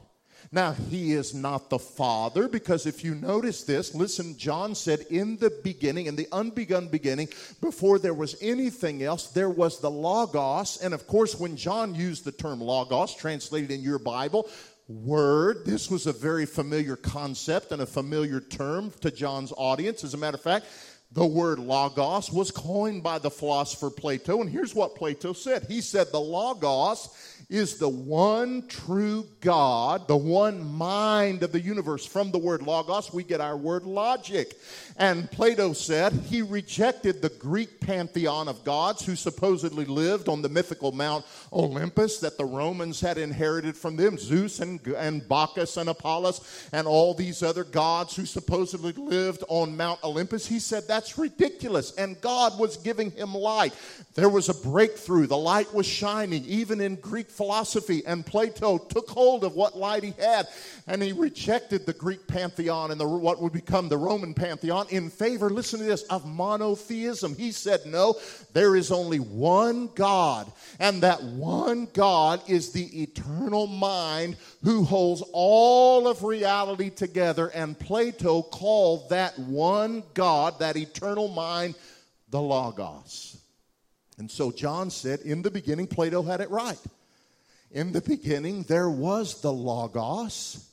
Now, 0.54 0.74
he 0.74 1.14
is 1.14 1.34
not 1.34 1.72
the 1.72 1.80
Father 1.80 2.48
because 2.48 2.86
if 2.86 3.04
you 3.04 3.16
notice 3.16 3.64
this, 3.64 3.96
listen, 3.96 4.38
John 4.38 4.76
said, 4.76 5.00
in 5.10 5.36
the 5.38 5.50
beginning, 5.64 6.06
in 6.06 6.16
the 6.16 6.28
unbegun 6.28 6.92
beginning, 6.92 7.30
before 7.60 7.98
there 7.98 8.14
was 8.14 8.36
anything 8.40 9.02
else, 9.02 9.30
there 9.30 9.50
was 9.50 9.80
the 9.80 9.90
Logos. 9.90 10.78
And 10.84 10.94
of 10.94 11.08
course, 11.08 11.40
when 11.40 11.58
John 11.58 11.96
used 11.96 12.24
the 12.24 12.32
term 12.32 12.62
Logos, 12.62 13.16
translated 13.16 13.72
in 13.72 13.82
your 13.82 13.98
Bible, 13.98 14.48
word. 14.94 15.66
This 15.66 15.90
was 15.90 16.08
a 16.08 16.14
very 16.14 16.46
familiar 16.46 16.96
concept 16.96 17.72
and 17.72 17.82
a 17.82 17.86
familiar 17.86 18.40
term 18.40 18.92
to 19.02 19.12
John's 19.12 19.52
audience. 19.58 20.04
As 20.04 20.14
a 20.14 20.18
matter 20.18 20.36
of 20.36 20.42
fact, 20.42 20.68
the 21.12 21.26
word 21.26 21.60
logos 21.60 22.32
was 22.32 22.52
coined 22.52 23.04
by 23.04 23.20
the 23.20 23.30
philosopher 23.30 23.90
Plato. 23.90 24.42
And 24.42 24.50
here's 24.50 24.74
what 24.74 24.96
Plato 24.96 25.34
said 25.34 25.66
He 25.68 25.82
said, 25.82 26.08
The 26.12 26.20
logos 26.20 27.10
is 27.50 27.78
the 27.78 27.90
one 27.90 28.68
true 28.68 29.28
God, 29.42 30.08
the 30.08 30.18
one 30.18 30.66
mind 30.66 31.44
of 31.44 31.52
the 31.52 31.60
universe. 31.60 32.06
From 32.06 32.32
the 32.32 32.38
word 32.38 32.64
logos, 32.64 33.14
we 33.14 33.24
get 33.24 33.42
our 33.42 33.58
word 33.58 33.84
logic. 33.84 34.58
And 34.98 35.30
Plato 35.32 35.74
said 35.74 36.14
he 36.14 36.42
rejected 36.42 37.22
the 37.22 37.30
Greek 37.30 37.80
pantheon 37.80 38.48
of 38.48 38.64
gods 38.64 39.06
who 39.06 39.16
supposedly 39.16 39.86
lived 39.86 40.30
on 40.30 40.42
the 40.42 40.50
mythical 40.50 40.92
Mount 40.92 41.26
Olympus 41.52 42.20
that 42.20 42.38
the 42.38 42.46
Romans 42.46 43.02
had 43.02 43.18
inherited 43.18 43.76
from 43.76 43.96
them 43.96 44.18
Zeus 44.18 44.60
and, 44.60 44.86
and 44.88 45.28
Bacchus 45.28 45.78
and 45.78 45.90
Apollos 45.90 46.70
and 46.72 46.88
all 46.88 47.14
these 47.14 47.44
other 47.44 47.64
gods 47.64 48.16
who 48.16 48.26
supposedly 48.26 48.94
lived 48.94 49.44
on 49.48 49.76
Mount 49.76 50.04
Olympus. 50.04 50.46
He 50.46 50.60
said 50.60 50.84
that's 50.88 51.18
ridiculous. 51.18 51.94
And 51.96 52.20
God 52.22 52.60
was 52.60 52.78
giving 52.78 53.12
him 53.12 53.34
light. 53.34 53.74
There 54.16 54.30
was 54.30 54.50
a 54.50 54.54
breakthrough, 54.54 55.28
the 55.28 55.38
light 55.38 55.74
was 55.74 55.86
shining, 55.86 56.46
even 56.46 56.80
in 56.80 56.96
Greek 56.96 57.30
philosophy, 57.34 58.04
and 58.06 58.26
Plato 58.26 58.78
took 58.78 59.10
hold 59.10 59.44
of 59.44 59.56
what 59.56 59.78
light 59.78 60.04
he 60.04 60.14
had, 60.20 60.48
and 60.88 61.02
he 61.02 61.12
rejected 61.12 61.86
the 61.86 61.94
Greek 61.94 62.28
pantheon 62.28 62.92
and 62.92 63.00
the, 63.00 63.08
what 63.08 63.42
would 63.42 63.54
become 63.54 63.90
the 63.90 63.98
Roman 63.98 64.34
pantheon 64.34 64.86
in 64.90 65.10
favor, 65.10 65.50
listen 65.50 65.80
to 65.80 65.86
this, 65.86 66.04
of 66.04 66.26
monotheism. 66.26 67.36
He 67.36 67.52
said, 67.52 67.86
No, 67.86 68.16
there 68.54 68.76
is 68.76 68.92
only 68.92 69.20
one 69.20 69.90
God, 69.96 70.52
and 70.80 71.04
that 71.04 71.24
one 71.24 71.88
God 71.94 72.42
is 72.48 72.72
the 72.72 73.02
eternal 73.02 73.68
mind 73.68 74.38
who 74.64 74.84
holds 74.84 75.24
all 75.34 76.08
of 76.08 76.24
reality 76.24 76.90
together. 76.90 77.48
And 77.50 77.78
Plato 77.78 78.42
called 78.42 79.10
that 79.10 79.38
one 79.40 80.04
God, 80.14 80.60
that 80.60 80.78
eternal 80.78 81.28
mind, 81.28 81.76
the 82.30 82.42
Logos. 82.42 83.38
And 84.18 84.30
so 84.30 84.52
John 84.52 84.90
said, 84.90 85.22
in 85.22 85.42
the 85.42 85.52
beginning, 85.52 85.88
Plato 85.88 86.22
had 86.22 86.42
it 86.42 86.50
right. 86.50 86.80
In 87.74 87.92
the 87.92 88.02
beginning, 88.02 88.62
there 88.64 88.90
was 88.90 89.42
the 89.42 89.52
Logos, 89.52 90.64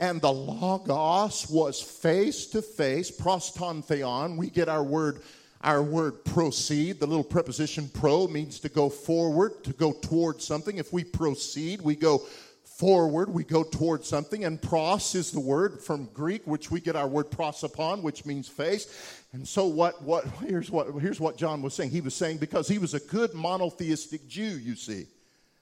and 0.00 0.20
the 0.20 0.32
Logos 0.32 1.48
was 1.48 1.80
face 1.80 2.46
to 2.46 2.60
face, 2.60 3.08
proston 3.08 3.84
theon. 3.84 4.36
We 4.36 4.50
get 4.50 4.68
our 4.68 4.82
word, 4.82 5.22
our 5.60 5.80
word 5.80 6.24
proceed. 6.24 6.98
The 6.98 7.06
little 7.06 7.22
preposition 7.22 7.88
pro 7.94 8.26
means 8.26 8.58
to 8.60 8.68
go 8.68 8.90
forward, 8.90 9.62
to 9.62 9.72
go 9.72 9.92
towards 9.92 10.44
something. 10.44 10.78
If 10.78 10.92
we 10.92 11.04
proceed, 11.04 11.82
we 11.82 11.94
go 11.94 12.18
forward, 12.64 13.32
we 13.32 13.44
go 13.44 13.62
towards 13.62 14.08
something. 14.08 14.44
And 14.44 14.60
pros 14.60 15.14
is 15.14 15.30
the 15.30 15.38
word 15.38 15.80
from 15.80 16.06
Greek, 16.06 16.44
which 16.48 16.68
we 16.68 16.80
get 16.80 16.96
our 16.96 17.06
word 17.06 17.30
prosopon, 17.30 18.02
which 18.02 18.26
means 18.26 18.48
face. 18.48 19.22
And 19.32 19.46
so 19.46 19.68
what, 19.68 20.02
what 20.02 20.26
here's 20.44 20.68
what 20.68 20.88
here's 21.00 21.20
what 21.20 21.36
John 21.36 21.62
was 21.62 21.74
saying. 21.74 21.90
He 21.90 22.00
was 22.00 22.14
saying 22.14 22.38
because 22.38 22.66
he 22.66 22.78
was 22.78 22.94
a 22.94 23.00
good 23.00 23.34
monotheistic 23.34 24.26
Jew, 24.26 24.42
you 24.58 24.74
see. 24.74 25.06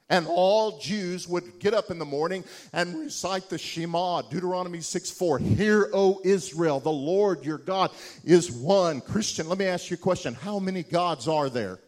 And 0.09 0.27
all 0.29 0.79
Jews 0.79 1.27
would 1.27 1.59
get 1.59 1.75
up 1.75 1.91
in 1.91 1.99
the 1.99 2.05
morning 2.05 2.45
and 2.73 2.97
recite 2.97 3.49
the 3.49 3.59
Shema, 3.59 4.23
Deuteronomy 4.23 4.81
6 4.81 5.11
4. 5.11 5.39
Hear, 5.41 5.91
O 5.93 6.21
Israel, 6.25 6.79
the 6.79 6.93
Lord 6.93 7.45
your 7.45 7.59
God 7.59 7.91
is 8.25 8.51
one. 8.51 9.01
Christian, 9.01 9.49
let 9.49 9.59
me 9.59 9.67
ask 9.67 9.91
you 9.91 9.95
a 9.95 9.99
question. 9.99 10.35
How 10.35 10.61
many 10.61 10.85
gods 10.85 11.27
are 11.27 11.51
there? 11.51 11.81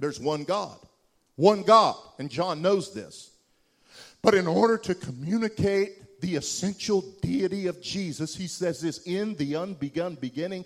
There's 0.00 0.20
one 0.20 0.44
God. 0.44 0.76
One 1.36 1.62
God. 1.62 1.96
And 2.18 2.30
John 2.30 2.60
knows 2.60 2.92
this. 2.92 3.30
But 4.20 4.34
in 4.34 4.46
order 4.46 4.76
to 4.78 4.94
communicate 4.94 6.20
the 6.20 6.36
essential 6.36 7.02
deity 7.22 7.66
of 7.66 7.80
Jesus, 7.80 8.36
he 8.36 8.46
says 8.46 8.80
this 8.80 8.98
in 9.06 9.34
the 9.36 9.52
unbegun 9.52 10.20
beginning. 10.20 10.64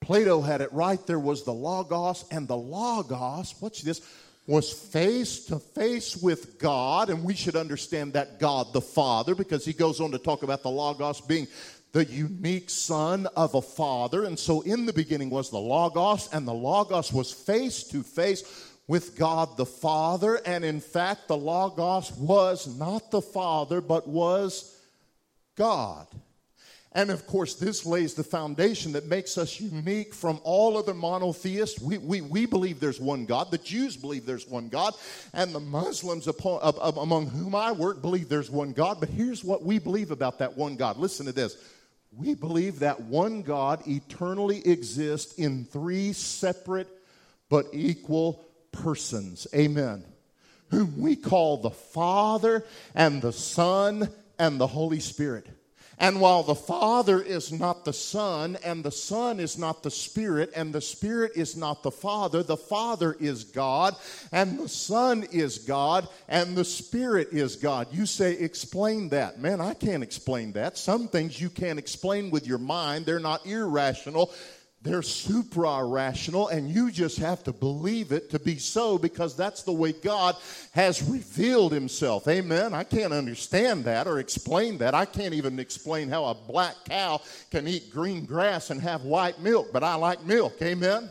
Plato 0.00 0.40
had 0.40 0.60
it 0.60 0.72
right. 0.72 1.04
There 1.06 1.18
was 1.18 1.44
the 1.44 1.52
Logos, 1.52 2.24
and 2.30 2.46
the 2.46 2.56
Logos, 2.56 3.54
watch 3.60 3.82
this 3.82 4.00
was 4.48 4.72
face 4.72 5.44
to 5.44 5.58
face 5.58 6.16
with 6.16 6.58
God, 6.58 7.10
and 7.10 7.22
we 7.22 7.34
should 7.34 7.54
understand 7.54 8.14
that 8.14 8.40
God 8.40 8.72
the 8.72 8.80
Father, 8.80 9.34
because 9.34 9.62
he 9.62 9.74
goes 9.74 10.00
on 10.00 10.10
to 10.12 10.18
talk 10.18 10.42
about 10.42 10.62
the 10.62 10.70
Logos 10.70 11.20
being 11.20 11.46
the 11.92 12.06
unique 12.06 12.70
son 12.70 13.26
of 13.36 13.54
a 13.54 13.62
father. 13.62 14.24
And 14.24 14.38
so 14.38 14.62
in 14.62 14.86
the 14.86 14.92
beginning 14.92 15.28
was 15.28 15.50
the 15.50 15.58
Logos, 15.58 16.30
and 16.32 16.48
the 16.48 16.54
Logos 16.54 17.12
was 17.12 17.30
face 17.30 17.84
to 17.84 18.02
face 18.02 18.72
with 18.86 19.18
God 19.18 19.58
the 19.58 19.66
Father. 19.66 20.36
And 20.46 20.64
in 20.64 20.80
fact, 20.80 21.28
the 21.28 21.36
Logos 21.36 22.10
was 22.12 22.66
not 22.78 23.10
the 23.10 23.22
Father, 23.22 23.82
but 23.82 24.08
was 24.08 24.80
God. 25.56 26.06
And 26.98 27.12
of 27.12 27.28
course, 27.28 27.54
this 27.54 27.86
lays 27.86 28.14
the 28.14 28.24
foundation 28.24 28.90
that 28.94 29.06
makes 29.06 29.38
us 29.38 29.60
unique 29.60 30.12
from 30.12 30.40
all 30.42 30.76
other 30.76 30.94
monotheists. 30.94 31.80
We, 31.80 31.96
we, 31.98 32.22
we 32.22 32.44
believe 32.44 32.80
there's 32.80 32.98
one 32.98 33.24
God. 33.24 33.52
The 33.52 33.58
Jews 33.58 33.96
believe 33.96 34.26
there's 34.26 34.48
one 34.48 34.68
God. 34.68 34.94
And 35.32 35.54
the 35.54 35.60
Muslims 35.60 36.26
upon, 36.26 36.58
among 36.96 37.28
whom 37.28 37.54
I 37.54 37.70
work 37.70 38.02
believe 38.02 38.28
there's 38.28 38.50
one 38.50 38.72
God. 38.72 38.98
But 38.98 39.10
here's 39.10 39.44
what 39.44 39.62
we 39.62 39.78
believe 39.78 40.10
about 40.10 40.40
that 40.40 40.56
one 40.56 40.74
God. 40.74 40.96
Listen 40.96 41.26
to 41.26 41.32
this. 41.32 41.56
We 42.10 42.34
believe 42.34 42.80
that 42.80 43.00
one 43.02 43.42
God 43.42 43.86
eternally 43.86 44.66
exists 44.66 45.34
in 45.34 45.66
three 45.66 46.12
separate 46.12 46.88
but 47.48 47.66
equal 47.72 48.44
persons. 48.72 49.46
Amen. 49.54 50.02
Whom 50.72 51.00
we 51.00 51.14
call 51.14 51.58
the 51.58 51.70
Father 51.70 52.64
and 52.92 53.22
the 53.22 53.32
Son 53.32 54.08
and 54.36 54.60
the 54.60 54.66
Holy 54.66 54.98
Spirit. 54.98 55.46
And 56.00 56.20
while 56.20 56.44
the 56.44 56.54
Father 56.54 57.20
is 57.20 57.52
not 57.52 57.84
the 57.84 57.92
Son, 57.92 58.56
and 58.64 58.84
the 58.84 58.92
Son 58.92 59.40
is 59.40 59.58
not 59.58 59.82
the 59.82 59.90
Spirit, 59.90 60.52
and 60.54 60.72
the 60.72 60.80
Spirit 60.80 61.32
is 61.34 61.56
not 61.56 61.82
the 61.82 61.90
Father, 61.90 62.42
the 62.42 62.56
Father 62.56 63.16
is 63.18 63.42
God, 63.42 63.96
and 64.30 64.58
the 64.58 64.68
Son 64.68 65.24
is 65.32 65.58
God, 65.58 66.08
and 66.28 66.56
the 66.56 66.64
Spirit 66.64 67.28
is 67.32 67.56
God. 67.56 67.88
You 67.90 68.06
say, 68.06 68.34
explain 68.34 69.08
that. 69.08 69.40
Man, 69.40 69.60
I 69.60 69.74
can't 69.74 70.04
explain 70.04 70.52
that. 70.52 70.78
Some 70.78 71.08
things 71.08 71.40
you 71.40 71.50
can't 71.50 71.78
explain 71.78 72.30
with 72.30 72.46
your 72.46 72.58
mind, 72.58 73.04
they're 73.04 73.18
not 73.18 73.44
irrational. 73.44 74.32
They're 74.88 75.02
supra 75.02 75.84
rational, 75.84 76.48
and 76.48 76.70
you 76.70 76.90
just 76.90 77.18
have 77.18 77.44
to 77.44 77.52
believe 77.52 78.10
it 78.10 78.30
to 78.30 78.38
be 78.38 78.56
so 78.56 78.96
because 78.96 79.36
that's 79.36 79.62
the 79.62 79.72
way 79.72 79.92
God 79.92 80.34
has 80.72 81.02
revealed 81.02 81.72
Himself. 81.72 82.26
Amen. 82.26 82.72
I 82.72 82.84
can't 82.84 83.12
understand 83.12 83.84
that 83.84 84.06
or 84.06 84.18
explain 84.18 84.78
that. 84.78 84.94
I 84.94 85.04
can't 85.04 85.34
even 85.34 85.58
explain 85.58 86.08
how 86.08 86.24
a 86.24 86.34
black 86.34 86.74
cow 86.86 87.20
can 87.50 87.68
eat 87.68 87.90
green 87.90 88.24
grass 88.24 88.70
and 88.70 88.80
have 88.80 89.02
white 89.02 89.38
milk, 89.40 89.74
but 89.74 89.84
I 89.84 89.94
like 89.96 90.24
milk. 90.24 90.54
Amen. 90.62 91.10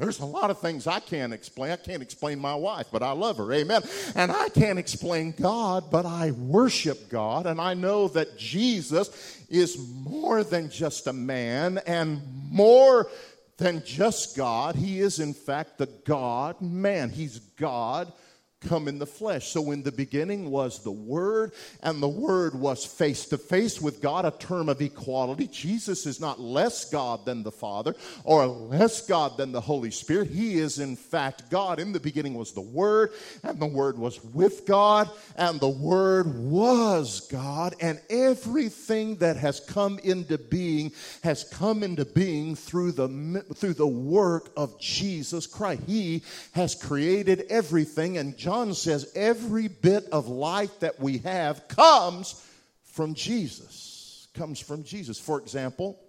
There's 0.00 0.20
a 0.20 0.24
lot 0.24 0.50
of 0.50 0.58
things 0.58 0.86
I 0.86 0.98
can't 0.98 1.34
explain. 1.34 1.72
I 1.72 1.76
can't 1.76 2.02
explain 2.02 2.38
my 2.38 2.54
wife, 2.54 2.86
but 2.90 3.02
I 3.02 3.12
love 3.12 3.36
her. 3.36 3.52
Amen. 3.52 3.82
And 4.14 4.32
I 4.32 4.48
can't 4.48 4.78
explain 4.78 5.34
God, 5.38 5.90
but 5.90 6.06
I 6.06 6.30
worship 6.30 7.10
God. 7.10 7.46
And 7.46 7.60
I 7.60 7.74
know 7.74 8.08
that 8.08 8.38
Jesus 8.38 9.38
is 9.50 9.76
more 10.02 10.42
than 10.42 10.70
just 10.70 11.06
a 11.06 11.12
man 11.12 11.78
and 11.86 12.22
more 12.50 13.10
than 13.58 13.82
just 13.84 14.38
God. 14.38 14.74
He 14.74 15.00
is, 15.00 15.20
in 15.20 15.34
fact, 15.34 15.76
the 15.76 15.86
God 16.06 16.62
man. 16.62 17.10
He's 17.10 17.38
God 17.38 18.10
come 18.60 18.88
in 18.88 18.98
the 18.98 19.06
flesh. 19.06 19.48
So 19.48 19.70
in 19.70 19.82
the 19.82 19.92
beginning 19.92 20.50
was 20.50 20.82
the 20.82 20.90
Word, 20.90 21.52
and 21.82 22.02
the 22.02 22.08
Word 22.08 22.54
was 22.54 22.84
face 22.84 23.26
to 23.26 23.38
face 23.38 23.80
with 23.80 24.02
God, 24.02 24.24
a 24.26 24.30
term 24.30 24.68
of 24.68 24.82
equality. 24.82 25.46
Jesus 25.46 26.04
is 26.04 26.20
not 26.20 26.38
less 26.38 26.90
God 26.90 27.24
than 27.24 27.42
the 27.42 27.50
Father 27.50 27.94
or 28.24 28.46
less 28.46 29.06
God 29.06 29.38
than 29.38 29.52
the 29.52 29.60
Holy 29.60 29.90
Spirit. 29.90 30.28
He 30.28 30.58
is, 30.58 30.78
in 30.78 30.96
fact, 30.96 31.50
God. 31.50 31.80
In 31.80 31.92
the 31.92 32.00
beginning 32.00 32.34
was 32.34 32.52
the 32.52 32.60
Word, 32.60 33.12
and 33.42 33.58
the 33.58 33.66
Word 33.66 33.98
was 33.98 34.22
with 34.24 34.66
God, 34.66 35.08
and 35.36 35.58
the 35.58 35.68
Word 35.68 36.38
was 36.38 37.26
God, 37.30 37.74
and 37.80 37.98
everything 38.10 39.16
that 39.16 39.36
has 39.36 39.60
come 39.60 39.98
into 40.00 40.36
being 40.36 40.92
has 41.22 41.44
come 41.44 41.82
into 41.82 42.04
being 42.04 42.54
through 42.54 42.92
the, 42.92 43.44
through 43.54 43.74
the 43.74 43.86
work 43.86 44.50
of 44.56 44.78
Jesus 44.78 45.46
Christ. 45.46 45.82
He 45.86 46.22
has 46.52 46.74
created 46.74 47.46
everything, 47.48 48.18
and 48.18 48.36
John 48.36 48.49
John 48.50 48.74
says 48.74 49.12
every 49.14 49.68
bit 49.68 50.06
of 50.10 50.26
light 50.26 50.80
that 50.80 50.98
we 50.98 51.18
have 51.18 51.68
comes 51.68 52.44
from 52.82 53.14
Jesus. 53.14 54.26
Comes 54.34 54.58
from 54.58 54.82
Jesus. 54.82 55.20
For 55.20 55.38
example, 55.38 56.00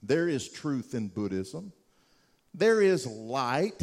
there 0.00 0.28
is 0.28 0.48
truth 0.48 0.94
in 0.94 1.08
Buddhism, 1.08 1.72
there 2.54 2.80
is 2.80 3.04
light 3.08 3.82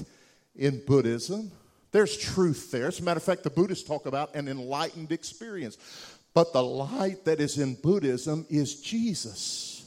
in 0.55 0.81
Buddhism. 0.85 1.51
There's 1.91 2.15
truth 2.15 2.71
there. 2.71 2.87
As 2.87 3.01
a 3.01 3.03
matter 3.03 3.17
of 3.17 3.23
fact, 3.23 3.43
the 3.43 3.49
Buddhists 3.49 3.85
talk 3.85 4.05
about 4.05 4.33
an 4.33 4.47
enlightened 4.47 5.11
experience. 5.11 5.77
But 6.33 6.53
the 6.53 6.63
light 6.63 7.25
that 7.25 7.41
is 7.41 7.57
in 7.57 7.75
Buddhism 7.75 8.45
is 8.49 8.79
Jesus. 8.79 9.78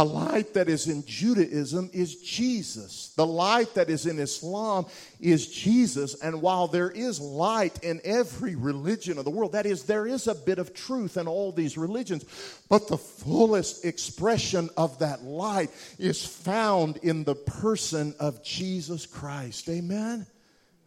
The 0.00 0.06
light 0.06 0.54
that 0.54 0.70
is 0.70 0.88
in 0.88 1.04
Judaism 1.04 1.90
is 1.92 2.22
Jesus. 2.22 3.12
The 3.18 3.26
light 3.26 3.74
that 3.74 3.90
is 3.90 4.06
in 4.06 4.18
Islam 4.18 4.86
is 5.20 5.46
Jesus. 5.46 6.14
And 6.22 6.40
while 6.40 6.68
there 6.68 6.90
is 6.90 7.20
light 7.20 7.84
in 7.84 8.00
every 8.02 8.54
religion 8.54 9.18
of 9.18 9.26
the 9.26 9.30
world, 9.30 9.52
that 9.52 9.66
is, 9.66 9.82
there 9.82 10.06
is 10.06 10.26
a 10.26 10.34
bit 10.34 10.58
of 10.58 10.72
truth 10.72 11.18
in 11.18 11.28
all 11.28 11.52
these 11.52 11.76
religions, 11.76 12.24
but 12.70 12.88
the 12.88 12.96
fullest 12.96 13.84
expression 13.84 14.70
of 14.74 14.98
that 15.00 15.22
light 15.22 15.68
is 15.98 16.24
found 16.24 16.96
in 17.02 17.24
the 17.24 17.34
person 17.34 18.14
of 18.18 18.42
Jesus 18.42 19.04
Christ. 19.04 19.68
Amen? 19.68 20.26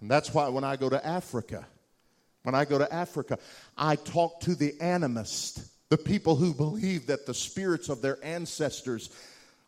And 0.01 0.09
that's 0.09 0.33
why 0.33 0.47
when 0.47 0.63
I 0.63 0.75
go 0.75 0.89
to 0.89 1.05
Africa, 1.05 1.67
when 2.41 2.55
I 2.55 2.65
go 2.65 2.79
to 2.79 2.91
Africa, 2.91 3.37
I 3.77 3.95
talk 3.95 4.39
to 4.39 4.55
the 4.55 4.71
animist 4.81 5.69
the 5.93 5.97
people 5.99 6.35
who 6.35 6.55
believe 6.55 7.05
that 7.05 7.27
the 7.27 7.35
spirits 7.35 7.87
of 7.87 8.01
their 8.01 8.17
ancestors 8.25 9.11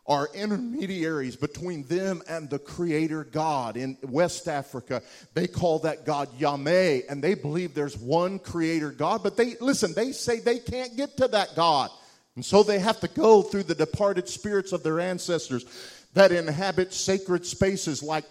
are 0.08 0.28
intermediaries 0.34 1.36
between 1.36 1.84
them 1.84 2.20
and 2.28 2.50
the 2.50 2.58
creator 2.58 3.22
God. 3.22 3.76
In 3.76 3.96
West 4.02 4.48
Africa, 4.48 5.02
they 5.34 5.46
call 5.46 5.78
that 5.80 6.04
God 6.04 6.28
Yahweh, 6.36 7.02
and 7.08 7.22
they 7.22 7.34
believe 7.34 7.74
there's 7.74 7.96
one 7.96 8.40
creator 8.40 8.90
God, 8.90 9.22
but 9.22 9.36
they, 9.36 9.54
listen, 9.60 9.94
they 9.94 10.10
say 10.10 10.40
they 10.40 10.58
can't 10.58 10.96
get 10.96 11.16
to 11.18 11.28
that 11.28 11.54
God. 11.54 11.90
And 12.34 12.44
so 12.44 12.64
they 12.64 12.80
have 12.80 12.98
to 13.02 13.08
go 13.08 13.42
through 13.42 13.62
the 13.62 13.76
departed 13.76 14.28
spirits 14.28 14.72
of 14.72 14.82
their 14.82 14.98
ancestors 14.98 15.64
that 16.14 16.32
inhabit 16.32 16.92
sacred 16.92 17.46
spaces 17.46 18.02
like 18.02 18.24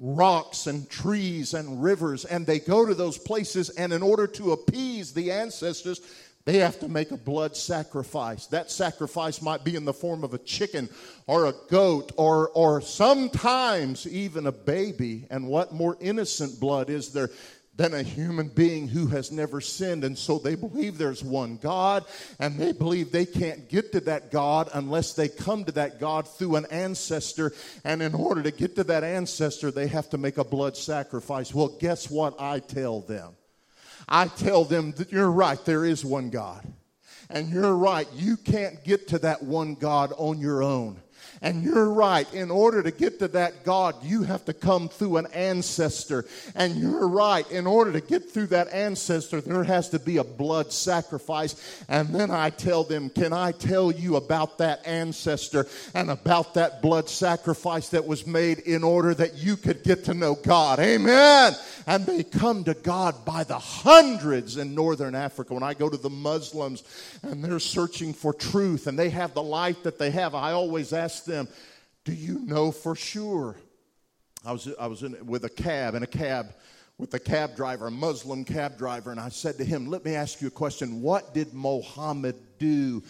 rocks 0.00 0.66
and 0.66 0.88
trees 0.88 1.52
and 1.52 1.82
rivers, 1.82 2.24
and 2.24 2.46
they 2.46 2.60
go 2.60 2.86
to 2.86 2.94
those 2.94 3.18
places, 3.18 3.68
and 3.68 3.92
in 3.92 4.02
order 4.02 4.26
to 4.26 4.52
appease 4.52 5.12
the 5.12 5.30
ancestors, 5.30 6.00
they 6.44 6.58
have 6.58 6.80
to 6.80 6.88
make 6.88 7.12
a 7.12 7.16
blood 7.16 7.56
sacrifice. 7.56 8.46
That 8.46 8.70
sacrifice 8.70 9.40
might 9.40 9.64
be 9.64 9.76
in 9.76 9.84
the 9.84 9.92
form 9.92 10.24
of 10.24 10.34
a 10.34 10.38
chicken 10.38 10.88
or 11.26 11.46
a 11.46 11.54
goat 11.68 12.12
or, 12.16 12.48
or 12.50 12.80
sometimes 12.80 14.06
even 14.08 14.46
a 14.46 14.52
baby. 14.52 15.26
And 15.30 15.46
what 15.46 15.72
more 15.72 15.96
innocent 16.00 16.58
blood 16.58 16.90
is 16.90 17.12
there 17.12 17.30
than 17.74 17.94
a 17.94 18.02
human 18.02 18.48
being 18.48 18.88
who 18.88 19.06
has 19.06 19.30
never 19.30 19.60
sinned? 19.60 20.02
And 20.02 20.18
so 20.18 20.38
they 20.38 20.56
believe 20.56 20.98
there's 20.98 21.22
one 21.22 21.58
God, 21.58 22.04
and 22.40 22.58
they 22.58 22.72
believe 22.72 23.12
they 23.12 23.24
can't 23.24 23.68
get 23.68 23.92
to 23.92 24.00
that 24.00 24.32
God 24.32 24.68
unless 24.74 25.14
they 25.14 25.28
come 25.28 25.64
to 25.64 25.72
that 25.72 26.00
God 26.00 26.26
through 26.26 26.56
an 26.56 26.66
ancestor. 26.70 27.52
And 27.84 28.02
in 28.02 28.14
order 28.14 28.42
to 28.42 28.50
get 28.50 28.74
to 28.76 28.84
that 28.84 29.04
ancestor, 29.04 29.70
they 29.70 29.86
have 29.86 30.10
to 30.10 30.18
make 30.18 30.38
a 30.38 30.44
blood 30.44 30.76
sacrifice. 30.76 31.54
Well, 31.54 31.68
guess 31.68 32.10
what 32.10 32.40
I 32.40 32.58
tell 32.58 33.00
them? 33.00 33.36
I 34.08 34.28
tell 34.28 34.64
them 34.64 34.92
that 34.92 35.12
you're 35.12 35.30
right, 35.30 35.62
there 35.64 35.84
is 35.84 36.04
one 36.04 36.30
God. 36.30 36.66
And 37.28 37.50
you're 37.50 37.76
right, 37.76 38.06
you 38.14 38.36
can't 38.36 38.84
get 38.84 39.08
to 39.08 39.18
that 39.20 39.42
one 39.42 39.74
God 39.74 40.12
on 40.16 40.38
your 40.38 40.62
own. 40.62 41.01
And 41.42 41.64
you're 41.64 41.90
right. 41.90 42.32
In 42.32 42.52
order 42.52 42.84
to 42.84 42.92
get 42.92 43.18
to 43.18 43.26
that 43.28 43.64
God, 43.64 43.96
you 44.04 44.22
have 44.22 44.44
to 44.44 44.54
come 44.54 44.88
through 44.88 45.16
an 45.16 45.26
ancestor. 45.34 46.24
And 46.54 46.76
you're 46.76 47.08
right. 47.08 47.50
In 47.50 47.66
order 47.66 47.90
to 47.92 48.00
get 48.00 48.30
through 48.30 48.46
that 48.48 48.68
ancestor, 48.72 49.40
there 49.40 49.64
has 49.64 49.88
to 49.88 49.98
be 49.98 50.18
a 50.18 50.24
blood 50.24 50.72
sacrifice. 50.72 51.84
And 51.88 52.14
then 52.14 52.30
I 52.30 52.50
tell 52.50 52.84
them, 52.84 53.10
Can 53.10 53.32
I 53.32 53.50
tell 53.50 53.90
you 53.90 54.14
about 54.14 54.58
that 54.58 54.86
ancestor 54.86 55.66
and 55.94 56.12
about 56.12 56.54
that 56.54 56.80
blood 56.80 57.08
sacrifice 57.08 57.88
that 57.88 58.06
was 58.06 58.24
made 58.24 58.60
in 58.60 58.84
order 58.84 59.12
that 59.12 59.34
you 59.34 59.56
could 59.56 59.82
get 59.82 60.04
to 60.04 60.14
know 60.14 60.36
God? 60.36 60.78
Amen. 60.78 61.54
And 61.88 62.06
they 62.06 62.22
come 62.22 62.62
to 62.64 62.74
God 62.74 63.24
by 63.24 63.42
the 63.42 63.58
hundreds 63.58 64.58
in 64.58 64.76
northern 64.76 65.16
Africa. 65.16 65.54
When 65.54 65.64
I 65.64 65.74
go 65.74 65.88
to 65.88 65.96
the 65.96 66.08
Muslims 66.08 66.84
and 67.24 67.42
they're 67.42 67.58
searching 67.58 68.14
for 68.14 68.32
truth 68.32 68.86
and 68.86 68.96
they 68.96 69.10
have 69.10 69.34
the 69.34 69.42
light 69.42 69.82
that 69.82 69.98
they 69.98 70.12
have, 70.12 70.36
I 70.36 70.52
always 70.52 70.92
ask 70.92 71.24
them 71.24 71.31
them, 71.32 71.48
Do 72.04 72.12
you 72.12 72.40
know 72.40 72.70
for 72.72 72.94
sure? 72.94 73.56
I 74.44 74.52
was, 74.52 74.68
I 74.78 74.86
was 74.86 75.02
in, 75.02 75.26
with 75.26 75.44
a 75.44 75.50
cab, 75.50 75.94
in 75.94 76.02
a 76.02 76.06
cab 76.06 76.54
with 76.98 77.14
a 77.14 77.18
cab 77.18 77.56
driver, 77.56 77.88
a 77.88 77.90
Muslim 77.90 78.44
cab 78.44 78.78
driver, 78.78 79.10
and 79.10 79.18
I 79.18 79.28
said 79.28 79.58
to 79.58 79.64
him, 79.64 79.88
Let 79.88 80.04
me 80.04 80.14
ask 80.14 80.40
you 80.40 80.48
a 80.48 80.52
question. 80.52 81.02
What 81.02 81.34
did 81.34 81.52
Mohammed 81.52 82.36
do 82.58 83.02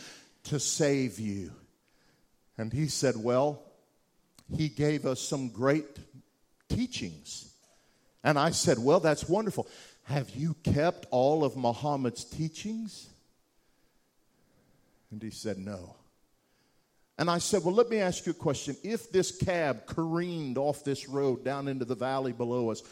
to 0.45 0.59
save 0.59 1.19
you? 1.19 1.53
And 2.57 2.73
he 2.73 2.87
said, 2.87 3.17
Well, 3.17 3.63
he 4.57 4.69
gave 4.69 5.05
us 5.05 5.21
some 5.21 5.49
great 5.49 5.99
teachings. 6.69 7.53
And 8.25 8.39
I 8.39 8.51
said, 8.51 8.79
Well, 8.79 9.01
that's 9.01 9.29
wonderful. 9.29 9.67
Have 10.05 10.31
you 10.31 10.55
kept 10.63 11.07
all 11.11 11.45
of 11.45 11.57
Muhammad's 11.57 12.25
teachings? 12.25 13.09
And 15.11 15.23
he 15.23 15.31
said, 15.31 15.59
No. 15.59 15.97
And 17.23 17.31
I 17.31 17.39
said, 17.39 17.63
Well, 17.63 17.73
let 17.73 17.89
me 17.89 17.99
ask 17.99 18.27
you 18.27 18.33
a 18.33 18.35
question. 18.35 18.77
If 18.83 19.13
this 19.13 19.31
cab 19.31 19.87
careened 19.87 20.59
off 20.59 20.83
this 20.83 21.09
road 21.09 21.45
down 21.45 21.69
into 21.69 21.85
the 21.85 21.95
valley 21.95 22.33
below 22.33 22.73
us, 22.73 22.83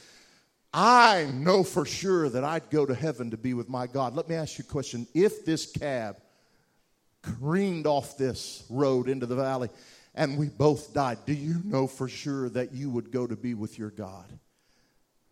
I 0.72 1.28
know 1.34 1.64
for 1.64 1.84
sure 1.84 2.28
that 2.28 2.44
I'd 2.44 2.70
go 2.70 2.86
to 2.86 2.94
heaven 2.94 3.32
to 3.32 3.36
be 3.36 3.54
with 3.54 3.68
my 3.68 3.88
God. 3.88 4.14
Let 4.14 4.28
me 4.28 4.36
ask 4.36 4.56
you 4.56 4.64
a 4.68 4.70
question. 4.70 5.08
If 5.14 5.44
this 5.44 5.66
cab 5.66 6.18
careened 7.22 7.88
off 7.88 8.16
this 8.18 8.62
road 8.70 9.08
into 9.08 9.26
the 9.26 9.34
valley 9.34 9.68
and 10.14 10.38
we 10.38 10.48
both 10.48 10.94
died, 10.94 11.18
do 11.26 11.32
you 11.32 11.60
know 11.64 11.88
for 11.88 12.06
sure 12.06 12.48
that 12.50 12.70
you 12.70 12.88
would 12.88 13.10
go 13.10 13.26
to 13.26 13.34
be 13.34 13.54
with 13.54 13.80
your 13.80 13.90
God? 13.90 14.26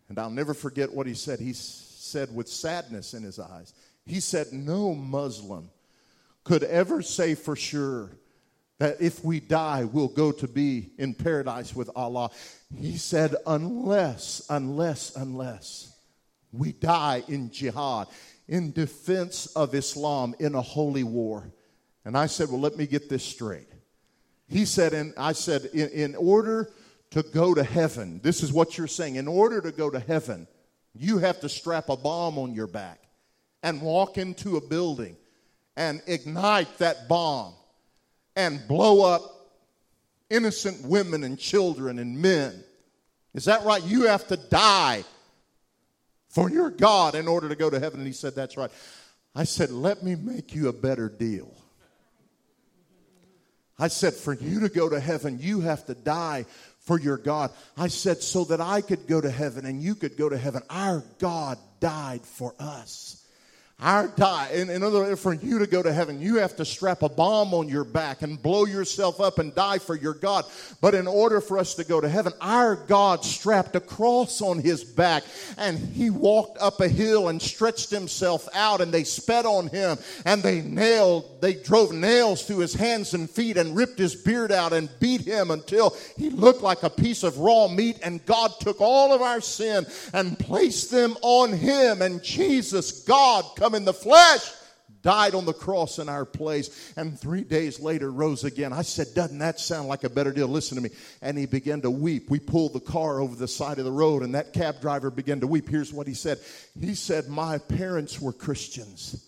And 0.09 0.19
I'll 0.19 0.29
never 0.29 0.53
forget 0.53 0.93
what 0.93 1.07
he 1.07 1.13
said. 1.13 1.39
He 1.39 1.53
said 1.53 2.35
with 2.35 2.49
sadness 2.49 3.13
in 3.13 3.23
his 3.23 3.39
eyes, 3.39 3.73
he 4.05 4.19
said, 4.19 4.47
No 4.51 4.93
Muslim 4.93 5.69
could 6.43 6.63
ever 6.63 7.01
say 7.01 7.33
for 7.33 7.55
sure 7.55 8.11
that 8.79 9.01
if 9.01 9.23
we 9.23 9.41
die, 9.41 9.83
we'll 9.83 10.07
go 10.07 10.31
to 10.31 10.47
be 10.47 10.91
in 10.97 11.13
paradise 11.13 11.75
with 11.75 11.89
Allah. 11.95 12.31
He 12.75 12.97
said, 12.97 13.35
unless, 13.45 14.41
unless, 14.49 15.15
unless 15.15 15.93
we 16.51 16.71
die 16.71 17.23
in 17.27 17.51
jihad, 17.51 18.07
in 18.47 18.71
defense 18.71 19.47
of 19.47 19.75
Islam, 19.75 20.33
in 20.39 20.55
a 20.55 20.61
holy 20.61 21.03
war. 21.03 21.51
And 22.05 22.17
I 22.17 22.25
said, 22.25 22.49
well, 22.49 22.61
let 22.61 22.77
me 22.77 22.87
get 22.87 23.09
this 23.09 23.23
straight. 23.23 23.67
He 24.47 24.65
said, 24.65 24.93
and 24.93 25.13
I 25.17 25.33
said, 25.33 25.65
in, 25.65 25.89
in 25.89 26.15
order 26.15 26.71
to 27.11 27.21
go 27.21 27.53
to 27.53 27.63
heaven, 27.63 28.21
this 28.23 28.41
is 28.41 28.53
what 28.53 28.77
you're 28.77 28.87
saying, 28.87 29.15
in 29.15 29.27
order 29.27 29.61
to 29.61 29.71
go 29.71 29.89
to 29.89 29.99
heaven, 29.99 30.47
you 30.95 31.17
have 31.17 31.41
to 31.41 31.49
strap 31.49 31.89
a 31.89 31.97
bomb 31.97 32.37
on 32.39 32.53
your 32.53 32.65
back 32.65 33.01
and 33.61 33.81
walk 33.81 34.17
into 34.17 34.55
a 34.55 34.61
building 34.61 35.17
and 35.75 36.01
ignite 36.07 36.77
that 36.77 37.09
bomb 37.09 37.53
and 38.35 38.67
blow 38.67 39.03
up 39.03 39.21
innocent 40.29 40.85
women 40.85 41.23
and 41.23 41.37
children 41.37 41.99
and 41.99 42.21
men. 42.21 42.63
Is 43.33 43.45
that 43.45 43.63
right? 43.65 43.83
You 43.83 44.07
have 44.07 44.27
to 44.27 44.37
die 44.37 45.03
for 46.29 46.49
your 46.49 46.69
God 46.69 47.15
in 47.15 47.27
order 47.27 47.49
to 47.49 47.55
go 47.55 47.69
to 47.69 47.79
heaven. 47.79 47.99
And 47.99 48.07
he 48.07 48.13
said, 48.13 48.35
That's 48.35 48.57
right. 48.57 48.71
I 49.35 49.43
said, 49.43 49.71
Let 49.71 50.03
me 50.03 50.15
make 50.15 50.53
you 50.55 50.69
a 50.69 50.73
better 50.73 51.09
deal. 51.09 51.53
I 53.77 53.87
said, 53.87 54.13
For 54.13 54.33
you 54.33 54.61
to 54.61 54.69
go 54.69 54.89
to 54.89 54.99
heaven, 54.99 55.39
you 55.39 55.61
have 55.61 55.85
to 55.85 55.95
die 55.95 56.45
for 56.79 56.99
your 56.99 57.17
God. 57.17 57.51
I 57.77 57.87
said, 57.87 58.21
So 58.21 58.45
that 58.45 58.61
I 58.61 58.81
could 58.81 59.07
go 59.07 59.21
to 59.21 59.29
heaven 59.29 59.65
and 59.65 59.81
you 59.81 59.95
could 59.95 60.17
go 60.17 60.29
to 60.29 60.37
heaven. 60.37 60.63
Our 60.69 61.03
God 61.19 61.57
died 61.79 62.21
for 62.23 62.53
us. 62.59 63.18
Our 63.81 64.09
die, 64.09 64.49
in, 64.53 64.69
in 64.69 64.83
other 64.83 64.99
words, 64.99 65.21
for 65.21 65.33
you 65.33 65.59
to 65.59 65.67
go 65.67 65.81
to 65.81 65.93
heaven, 65.93 66.19
you 66.19 66.35
have 66.35 66.53
to 66.57 66.65
strap 66.65 67.01
a 67.01 67.07
bomb 67.07 67.53
on 67.53 67.69
your 67.69 67.85
back 67.85 68.23
and 68.23 68.41
blow 68.41 68.65
yourself 68.65 69.21
up 69.21 69.39
and 69.39 69.55
die 69.55 69.79
for 69.79 69.95
your 69.95 70.13
God. 70.13 70.43
But 70.81 70.95
in 70.95 71.07
order 71.07 71.39
for 71.39 71.57
us 71.57 71.75
to 71.75 71.85
go 71.85 72.01
to 72.01 72.09
heaven, 72.09 72.33
our 72.41 72.75
God 72.75 73.23
strapped 73.23 73.77
a 73.77 73.79
cross 73.79 74.41
on 74.41 74.59
his 74.59 74.83
back 74.83 75.23
and 75.57 75.77
he 75.77 76.09
walked 76.09 76.57
up 76.57 76.81
a 76.81 76.89
hill 76.89 77.29
and 77.29 77.41
stretched 77.41 77.89
himself 77.89 78.49
out 78.53 78.81
and 78.81 78.93
they 78.93 79.05
sped 79.05 79.45
on 79.45 79.67
him 79.67 79.97
and 80.25 80.43
they 80.43 80.61
nailed, 80.61 81.39
they 81.39 81.53
drove 81.53 81.93
nails 81.93 82.43
through 82.43 82.59
his 82.59 82.73
hands 82.73 83.13
and 83.13 83.29
feet 83.29 83.55
and 83.55 83.77
ripped 83.77 83.97
his 83.97 84.13
beard 84.13 84.51
out 84.51 84.73
and 84.73 84.89
beat 84.99 85.21
him 85.21 85.51
until 85.51 85.95
he 86.17 86.29
looked 86.31 86.61
like 86.61 86.83
a 86.83 86.89
piece 86.89 87.23
of 87.23 87.37
raw 87.37 87.69
meat. 87.69 87.97
And 88.03 88.25
God 88.25 88.51
took 88.59 88.81
all 88.81 89.13
of 89.13 89.21
our 89.21 89.39
sin 89.39 89.85
and 90.13 90.37
placed 90.37 90.91
them 90.91 91.15
on 91.21 91.53
him. 91.53 92.01
And 92.01 92.21
Jesus, 92.21 93.03
God, 93.03 93.45
come 93.55 93.68
in 93.75 93.85
the 93.85 93.93
flesh, 93.93 94.51
died 95.01 95.35
on 95.35 95.45
the 95.45 95.53
cross 95.53 95.99
in 95.99 96.09
our 96.09 96.25
place, 96.25 96.93
and 96.95 97.19
three 97.19 97.43
days 97.43 97.79
later 97.79 98.11
rose 98.11 98.43
again. 98.43 98.73
I 98.73 98.81
said, 98.81 99.07
Doesn't 99.15 99.39
that 99.39 99.59
sound 99.59 99.87
like 99.87 100.03
a 100.03 100.09
better 100.09 100.31
deal? 100.31 100.47
Listen 100.47 100.75
to 100.75 100.83
me. 100.83 100.89
And 101.21 101.37
he 101.37 101.45
began 101.45 101.81
to 101.81 101.91
weep. 101.91 102.29
We 102.29 102.39
pulled 102.39 102.73
the 102.73 102.79
car 102.79 103.21
over 103.21 103.35
the 103.35 103.47
side 103.47 103.79
of 103.79 103.85
the 103.85 103.91
road, 103.91 104.23
and 104.23 104.35
that 104.35 104.53
cab 104.53 104.81
driver 104.81 105.09
began 105.11 105.39
to 105.41 105.47
weep. 105.47 105.69
Here's 105.69 105.93
what 105.93 106.07
he 106.07 106.13
said 106.13 106.39
He 106.79 106.95
said, 106.95 107.27
My 107.27 107.57
parents 107.57 108.19
were 108.19 108.33
Christians. 108.33 109.25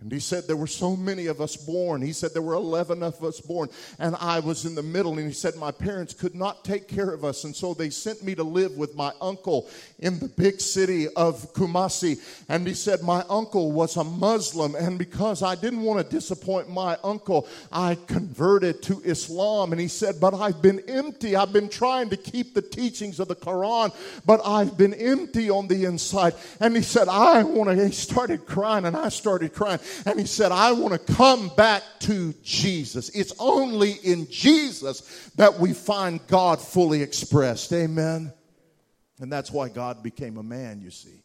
And 0.00 0.12
he 0.12 0.20
said, 0.20 0.46
There 0.46 0.56
were 0.56 0.66
so 0.66 0.94
many 0.94 1.26
of 1.26 1.40
us 1.40 1.56
born. 1.56 2.02
He 2.02 2.12
said, 2.12 2.32
There 2.32 2.42
were 2.42 2.54
11 2.54 3.02
of 3.02 3.22
us 3.24 3.40
born, 3.40 3.68
and 3.98 4.14
I 4.20 4.40
was 4.40 4.64
in 4.64 4.74
the 4.74 4.82
middle. 4.82 5.18
And 5.18 5.26
he 5.26 5.32
said, 5.32 5.56
My 5.56 5.70
parents 5.70 6.12
could 6.12 6.34
not 6.34 6.64
take 6.64 6.86
care 6.86 7.10
of 7.10 7.24
us. 7.24 7.44
And 7.44 7.56
so 7.56 7.74
they 7.74 7.90
sent 7.90 8.22
me 8.22 8.34
to 8.34 8.42
live 8.42 8.76
with 8.76 8.94
my 8.94 9.12
uncle 9.20 9.68
in 9.98 10.18
the 10.18 10.28
big 10.28 10.60
city 10.60 11.08
of 11.08 11.52
Kumasi. 11.54 12.20
And 12.48 12.66
he 12.66 12.74
said, 12.74 13.02
My 13.02 13.24
uncle 13.28 13.72
was 13.72 13.96
a 13.96 14.04
Muslim. 14.04 14.74
And 14.74 14.98
because 14.98 15.42
I 15.42 15.54
didn't 15.54 15.82
want 15.82 16.04
to 16.04 16.14
disappoint 16.14 16.68
my 16.68 16.98
uncle, 17.02 17.48
I 17.72 17.96
converted 18.06 18.82
to 18.84 19.00
Islam. 19.02 19.72
And 19.72 19.80
he 19.80 19.88
said, 19.88 20.20
But 20.20 20.34
I've 20.34 20.60
been 20.60 20.80
empty. 20.88 21.36
I've 21.36 21.52
been 21.52 21.68
trying 21.68 22.10
to 22.10 22.16
keep 22.16 22.54
the 22.54 22.62
teachings 22.62 23.18
of 23.18 23.28
the 23.28 23.36
Quran, 23.36 23.94
but 24.26 24.40
I've 24.44 24.76
been 24.76 24.94
empty 24.94 25.48
on 25.50 25.68
the 25.68 25.84
inside. 25.84 26.34
And 26.60 26.76
he 26.76 26.82
said, 26.82 27.08
I 27.08 27.42
want 27.42 27.70
to. 27.70 27.86
He 27.86 27.92
started 27.92 28.46
crying, 28.46 28.84
and 28.84 28.96
I 28.96 29.08
started 29.08 29.54
crying. 29.54 29.80
And 30.04 30.18
he 30.18 30.26
said, 30.26 30.52
I 30.52 30.72
want 30.72 30.92
to 30.94 31.14
come 31.14 31.50
back 31.56 31.82
to 32.00 32.34
Jesus. 32.42 33.08
It's 33.10 33.32
only 33.38 33.92
in 34.02 34.28
Jesus 34.30 35.30
that 35.36 35.58
we 35.58 35.72
find 35.72 36.26
God 36.26 36.60
fully 36.60 37.02
expressed. 37.02 37.72
Amen. 37.72 38.32
And 39.20 39.32
that's 39.32 39.50
why 39.50 39.68
God 39.68 40.02
became 40.02 40.36
a 40.36 40.42
man, 40.42 40.80
you 40.80 40.90
see. 40.90 41.22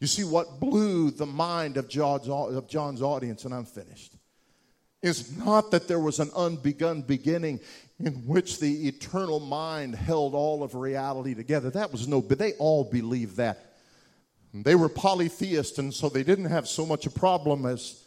You 0.00 0.06
see, 0.06 0.24
what 0.24 0.60
blew 0.60 1.10
the 1.10 1.26
mind 1.26 1.76
of 1.78 1.88
John's, 1.88 2.28
of 2.28 2.68
John's 2.68 3.00
audience, 3.00 3.44
and 3.44 3.54
I'm 3.54 3.64
finished, 3.64 4.12
is 5.02 5.36
not 5.36 5.70
that 5.70 5.88
there 5.88 6.00
was 6.00 6.20
an 6.20 6.28
unbegun 6.28 7.06
beginning 7.06 7.60
in 7.98 8.12
which 8.26 8.60
the 8.60 8.88
eternal 8.88 9.40
mind 9.40 9.94
held 9.94 10.34
all 10.34 10.62
of 10.62 10.74
reality 10.74 11.34
together. 11.34 11.70
That 11.70 11.92
was 11.92 12.06
no, 12.06 12.20
but 12.20 12.38
they 12.38 12.52
all 12.54 12.84
believed 12.84 13.36
that. 13.36 13.65
They 14.62 14.74
were 14.74 14.88
polytheists, 14.88 15.78
and 15.78 15.92
so 15.92 16.08
they 16.08 16.22
didn't 16.22 16.46
have 16.46 16.68
so 16.68 16.86
much 16.86 17.06
a 17.06 17.10
problem 17.10 17.66
as, 17.66 18.04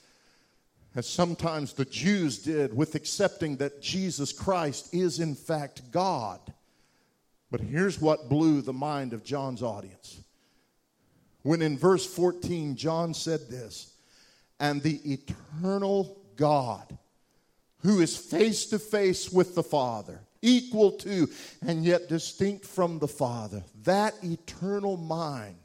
as 0.95 1.07
sometimes 1.07 1.73
the 1.73 1.85
Jews 1.85 2.39
did 2.39 2.75
with 2.75 2.95
accepting 2.95 3.57
that 3.57 3.81
Jesus 3.81 4.31
Christ 4.31 4.93
is 4.93 5.19
in 5.19 5.35
fact 5.35 5.91
God. 5.91 6.39
But 7.51 7.61
here's 7.61 7.99
what 7.99 8.29
blew 8.29 8.61
the 8.61 8.73
mind 8.73 9.13
of 9.13 9.23
John's 9.23 9.63
audience. 9.63 10.21
When 11.41 11.61
in 11.61 11.77
verse 11.77 12.05
14, 12.05 12.75
John 12.75 13.13
said 13.13 13.49
this, 13.49 13.93
and 14.59 14.81
the 14.81 14.99
eternal 15.13 16.21
God, 16.35 16.97
who 17.81 18.01
is 18.01 18.15
face 18.15 18.65
to 18.67 18.79
face 18.79 19.31
with 19.31 19.55
the 19.55 19.63
Father, 19.63 20.21
equal 20.41 20.91
to 20.91 21.29
and 21.65 21.83
yet 21.83 22.09
distinct 22.09 22.65
from 22.65 22.99
the 22.99 23.07
Father, 23.07 23.63
that 23.83 24.13
eternal 24.23 24.97
mind 24.97 25.58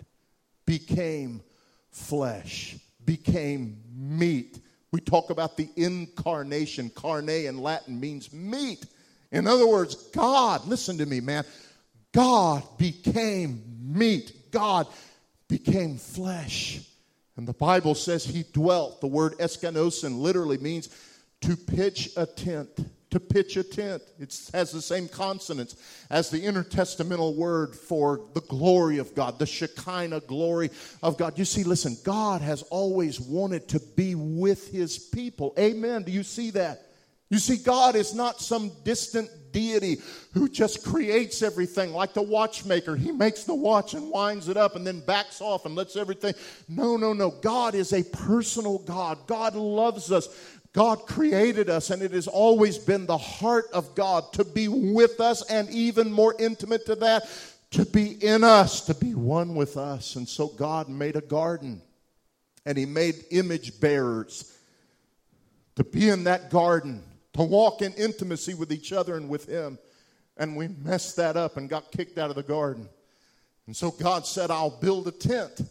became 0.66 1.42
flesh, 1.90 2.76
became 3.04 3.80
meat. 3.94 4.60
We 4.92 5.00
talk 5.00 5.30
about 5.30 5.56
the 5.56 5.68
incarnation. 5.76 6.90
Carne 6.90 7.28
in 7.28 7.58
Latin 7.58 7.98
means 7.98 8.32
meat. 8.32 8.86
In 9.32 9.46
other 9.46 9.66
words, 9.66 9.94
God, 9.94 10.66
listen 10.66 10.98
to 10.98 11.06
me, 11.06 11.20
man. 11.20 11.44
God 12.12 12.62
became 12.78 13.62
meat. 13.82 14.52
God 14.52 14.86
became 15.48 15.98
flesh. 15.98 16.80
And 17.36 17.48
the 17.48 17.52
Bible 17.52 17.96
says 17.96 18.24
he 18.24 18.44
dwelt. 18.52 19.00
The 19.00 19.08
word 19.08 19.36
eskenosin 19.38 20.20
literally 20.20 20.58
means 20.58 20.88
to 21.40 21.56
pitch 21.56 22.10
a 22.16 22.26
tent 22.26 22.70
to 23.14 23.20
pitch 23.20 23.56
a 23.56 23.62
tent. 23.62 24.02
It 24.18 24.50
has 24.52 24.72
the 24.72 24.82
same 24.82 25.06
consonants 25.06 25.76
as 26.10 26.30
the 26.30 26.40
intertestamental 26.44 27.36
word 27.36 27.76
for 27.76 28.22
the 28.34 28.40
glory 28.40 28.98
of 28.98 29.14
God, 29.14 29.38
the 29.38 29.46
Shekinah 29.46 30.22
glory 30.22 30.70
of 31.00 31.16
God. 31.16 31.38
You 31.38 31.44
see, 31.44 31.62
listen, 31.62 31.96
God 32.04 32.42
has 32.42 32.62
always 32.62 33.20
wanted 33.20 33.68
to 33.68 33.78
be 33.78 34.16
with 34.16 34.72
his 34.72 34.98
people. 34.98 35.54
Amen. 35.56 36.02
Do 36.02 36.10
you 36.10 36.24
see 36.24 36.50
that? 36.50 36.86
You 37.30 37.38
see, 37.38 37.56
God 37.56 37.94
is 37.94 38.14
not 38.14 38.40
some 38.40 38.72
distant 38.84 39.30
deity 39.54 39.98
who 40.32 40.48
just 40.48 40.84
creates 40.84 41.40
everything 41.40 41.92
like 41.92 42.12
the 42.12 42.22
watchmaker. 42.22 42.96
He 42.96 43.12
makes 43.12 43.44
the 43.44 43.54
watch 43.54 43.94
and 43.94 44.10
winds 44.10 44.48
it 44.48 44.56
up 44.56 44.76
and 44.76 44.86
then 44.86 45.00
backs 45.00 45.40
off 45.40 45.64
and 45.64 45.74
lets 45.74 45.96
everything. 45.96 46.34
No, 46.68 46.96
no, 46.96 47.12
no. 47.12 47.30
God 47.30 47.74
is 47.74 47.92
a 47.92 48.02
personal 48.02 48.78
God. 48.80 49.26
God 49.26 49.54
loves 49.54 50.12
us. 50.12 50.28
God 50.74 51.06
created 51.06 51.70
us, 51.70 51.90
and 51.90 52.02
it 52.02 52.10
has 52.10 52.26
always 52.26 52.78
been 52.78 53.06
the 53.06 53.16
heart 53.16 53.66
of 53.72 53.94
God 53.94 54.32
to 54.32 54.44
be 54.44 54.66
with 54.66 55.20
us, 55.20 55.48
and 55.48 55.70
even 55.70 56.12
more 56.12 56.34
intimate 56.38 56.84
to 56.86 56.96
that, 56.96 57.28
to 57.70 57.86
be 57.86 58.12
in 58.24 58.42
us, 58.42 58.84
to 58.86 58.94
be 58.94 59.14
one 59.14 59.54
with 59.54 59.76
us. 59.76 60.16
And 60.16 60.28
so 60.28 60.48
God 60.48 60.88
made 60.88 61.14
a 61.14 61.20
garden, 61.20 61.80
and 62.66 62.76
He 62.76 62.86
made 62.86 63.24
image 63.30 63.80
bearers 63.80 64.52
to 65.76 65.84
be 65.84 66.08
in 66.08 66.24
that 66.24 66.50
garden, 66.50 67.04
to 67.34 67.44
walk 67.44 67.80
in 67.80 67.92
intimacy 67.92 68.54
with 68.54 68.72
each 68.72 68.92
other 68.92 69.16
and 69.16 69.28
with 69.28 69.46
Him. 69.46 69.78
And 70.36 70.56
we 70.56 70.66
messed 70.66 71.14
that 71.16 71.36
up 71.36 71.56
and 71.56 71.68
got 71.68 71.92
kicked 71.92 72.18
out 72.18 72.30
of 72.30 72.36
the 72.36 72.42
garden. 72.42 72.88
And 73.68 73.76
so 73.76 73.92
God 73.92 74.26
said, 74.26 74.50
I'll 74.50 74.70
build 74.70 75.06
a 75.06 75.12
tent 75.12 75.62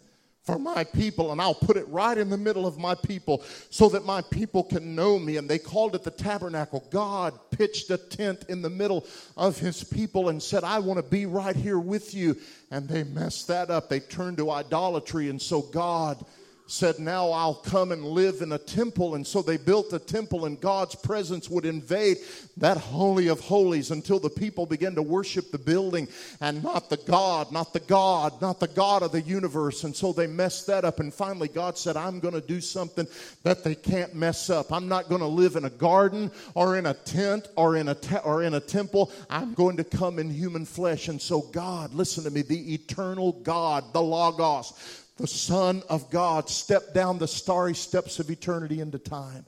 for 0.43 0.59
my 0.59 0.83
people, 0.83 1.31
and 1.31 1.41
I'll 1.41 1.55
put 1.55 1.77
it 1.77 1.87
right 1.87 2.17
in 2.17 2.29
the 2.29 2.37
middle 2.37 2.67
of 2.67 2.77
my 2.77 2.95
people 2.95 3.43
so 3.69 3.87
that 3.89 4.05
my 4.05 4.21
people 4.21 4.61
can 4.61 4.93
know 4.93 5.17
me. 5.17 5.37
And 5.37 5.49
they 5.49 5.57
called 5.57 5.95
it 5.95 6.03
the 6.03 6.11
tabernacle. 6.11 6.85
God 6.91 7.33
pitched 7.49 7.89
a 7.91 7.97
tent 7.97 8.45
in 8.49 8.61
the 8.61 8.69
middle 8.69 9.07
of 9.37 9.57
his 9.57 9.85
people 9.85 10.27
and 10.27 10.43
said, 10.43 10.65
I 10.65 10.79
want 10.79 10.97
to 10.97 11.03
be 11.03 11.25
right 11.25 11.55
here 11.55 11.79
with 11.79 12.13
you. 12.13 12.35
And 12.71 12.89
they 12.89 13.05
messed 13.05 13.47
that 13.47 13.69
up. 13.69 13.87
They 13.87 14.01
turned 14.01 14.37
to 14.37 14.51
idolatry. 14.51 15.29
And 15.29 15.41
so 15.41 15.61
God 15.61 16.23
said, 16.67 16.99
Now 16.99 17.29
I'll 17.29 17.55
come 17.55 17.91
and 17.91 18.05
live 18.05 18.41
in 18.41 18.51
a 18.53 18.57
temple. 18.57 19.15
And 19.15 19.25
so 19.25 19.41
they 19.41 19.57
built 19.57 19.93
a 19.93 19.99
temple, 19.99 20.45
and 20.45 20.59
God's 20.59 20.95
presence 20.95 21.49
would 21.49 21.65
invade 21.65 22.17
that 22.57 22.77
Holy 22.77 23.27
of 23.27 23.39
Holies 23.39 23.91
until 23.91 24.19
the 24.19 24.29
people 24.29 24.65
began 24.65 24.95
to 24.95 25.01
worship 25.01 25.51
the 25.51 25.57
building 25.57 26.07
and 26.39 26.63
not 26.63 26.89
the 26.89 26.97
God, 26.97 27.51
not 27.51 27.73
the 27.73 27.79
God, 27.79 28.41
not 28.41 28.59
the 28.59 28.67
God 28.67 29.03
of 29.03 29.11
the 29.11 29.21
universe. 29.21 29.83
And 29.83 29.95
so 29.95 30.13
they 30.13 30.27
messed 30.27 30.67
that 30.67 30.85
up. 30.85 30.99
And 30.99 31.13
finally, 31.13 31.47
God 31.47 31.77
said, 31.77 31.97
I'm 31.97 32.19
going 32.19 32.33
to 32.33 32.41
do 32.41 32.61
something 32.61 33.07
that 33.43 33.63
they 33.63 33.75
can't 33.75 34.15
mess 34.15 34.49
up. 34.49 34.71
I'm 34.71 34.87
not 34.87 35.09
going 35.09 35.21
to 35.21 35.27
live 35.27 35.55
in 35.55 35.65
a 35.65 35.69
garden 35.69 36.31
or 36.53 36.77
in 36.77 36.85
a 36.85 36.93
tent 36.93 37.47
or 37.55 37.75
in 37.75 37.89
a, 37.89 37.95
te- 37.95 38.17
or 38.23 38.43
in 38.43 38.53
a 38.53 38.59
temple. 38.59 39.11
I'm 39.29 39.53
going 39.53 39.77
to 39.77 39.83
come 39.83 40.19
in 40.19 40.29
human 40.29 40.65
flesh. 40.65 41.07
And 41.07 41.21
so, 41.21 41.41
God, 41.41 41.93
listen 41.93 42.23
to 42.23 42.29
me, 42.29 42.41
the 42.41 42.73
eternal 42.73 43.33
God, 43.33 43.93
the 43.93 44.01
Logos, 44.01 45.02
the 45.17 45.27
Son 45.27 45.83
of 45.89 46.09
God 46.09 46.49
stepped 46.49 46.93
down 46.93 47.17
the 47.17 47.27
starry 47.27 47.75
steps 47.75 48.19
of 48.19 48.29
eternity 48.29 48.79
into 48.79 48.97
time. 48.97 49.45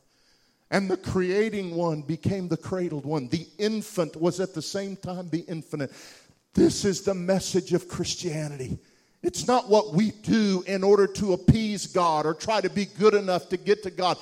And 0.71 0.89
the 0.89 0.97
creating 0.97 1.75
one 1.75 2.01
became 2.01 2.47
the 2.47 2.57
cradled 2.57 3.05
one. 3.05 3.27
The 3.27 3.47
infant 3.57 4.15
was 4.15 4.39
at 4.39 4.53
the 4.53 4.61
same 4.61 4.95
time 4.95 5.29
the 5.29 5.45
infinite. 5.47 5.91
This 6.53 6.85
is 6.85 7.01
the 7.01 7.13
message 7.13 7.73
of 7.73 7.87
Christianity. 7.87 8.77
It's 9.21 9.47
not 9.47 9.69
what 9.69 9.93
we 9.93 10.11
do 10.11 10.63
in 10.67 10.83
order 10.83 11.07
to 11.07 11.33
appease 11.33 11.87
God 11.87 12.25
or 12.25 12.33
try 12.33 12.61
to 12.61 12.69
be 12.69 12.85
good 12.85 13.13
enough 13.13 13.49
to 13.49 13.57
get 13.57 13.83
to 13.83 13.91
God. 13.91 14.17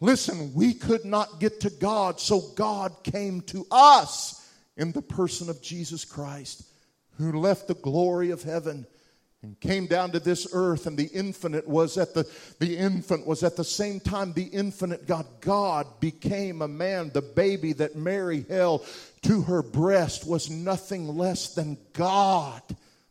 Listen, 0.00 0.52
we 0.54 0.74
could 0.74 1.04
not 1.04 1.40
get 1.40 1.60
to 1.60 1.70
God, 1.70 2.20
so 2.20 2.40
God 2.54 2.92
came 3.02 3.40
to 3.42 3.66
us 3.70 4.48
in 4.76 4.92
the 4.92 5.02
person 5.02 5.48
of 5.50 5.62
Jesus 5.62 6.04
Christ, 6.04 6.64
who 7.18 7.32
left 7.32 7.68
the 7.68 7.74
glory 7.74 8.30
of 8.30 8.42
heaven 8.42 8.86
and 9.44 9.60
came 9.60 9.86
down 9.86 10.10
to 10.10 10.18
this 10.18 10.46
earth 10.54 10.86
and 10.86 10.96
the 10.96 11.10
infinite 11.12 11.68
was 11.68 11.98
at 11.98 12.14
the 12.14 12.26
the 12.60 12.78
infant 12.78 13.26
was 13.26 13.42
at 13.42 13.56
the 13.56 13.64
same 13.64 14.00
time 14.00 14.32
the 14.32 14.44
infinite 14.44 15.06
god. 15.06 15.26
God 15.42 15.86
became 16.00 16.62
a 16.62 16.68
man. 16.68 17.10
The 17.12 17.20
baby 17.20 17.74
that 17.74 17.94
mary 17.94 18.46
held 18.48 18.86
to 19.22 19.42
her 19.42 19.62
breast 19.62 20.26
was 20.26 20.48
nothing 20.48 21.18
less 21.18 21.54
than 21.54 21.76
god 21.92 22.62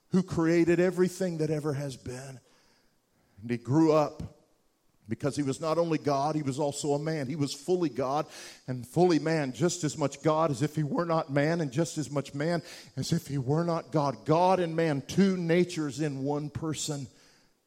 who 0.10 0.24
created 0.24 0.80
everything 0.80 1.38
that 1.38 1.52
ever 1.52 1.74
has 1.74 1.96
been. 1.96 2.40
And 3.42 3.52
he 3.52 3.58
grew 3.58 3.94
up 3.94 4.24
because 5.14 5.36
he 5.36 5.44
was 5.44 5.62
not 5.62 5.78
only 5.78 6.00
God, 6.00 6.36
he 6.36 6.42
was 6.42 6.60
also 6.60 6.94
a 6.94 7.00
man. 7.00 7.28
He 7.28 7.36
was 7.36 7.54
fully 7.54 7.90
God 7.90 8.26
and 8.68 8.88
fully 8.88 9.20
man, 9.20 9.54
just 9.54 9.84
as 9.84 9.96
much 9.96 10.24
God 10.24 10.50
as 10.50 10.64
if 10.64 10.76
he 10.76 10.82
were 10.82 11.06
not 11.06 11.32
man, 11.32 11.62
and 11.62 11.72
just 11.72 12.00
as 12.00 12.10
much 12.10 12.34
man 12.34 12.64
as 12.98 13.14
if 13.14 13.28
he 13.28 13.38
were 13.38 13.64
not 13.64 13.92
God. 13.92 14.26
God 14.26 14.60
and 14.60 14.76
man, 14.76 15.04
two 15.08 15.38
natures 15.38 16.00
in 16.00 16.24
one 16.24 16.50
person. 16.50 17.08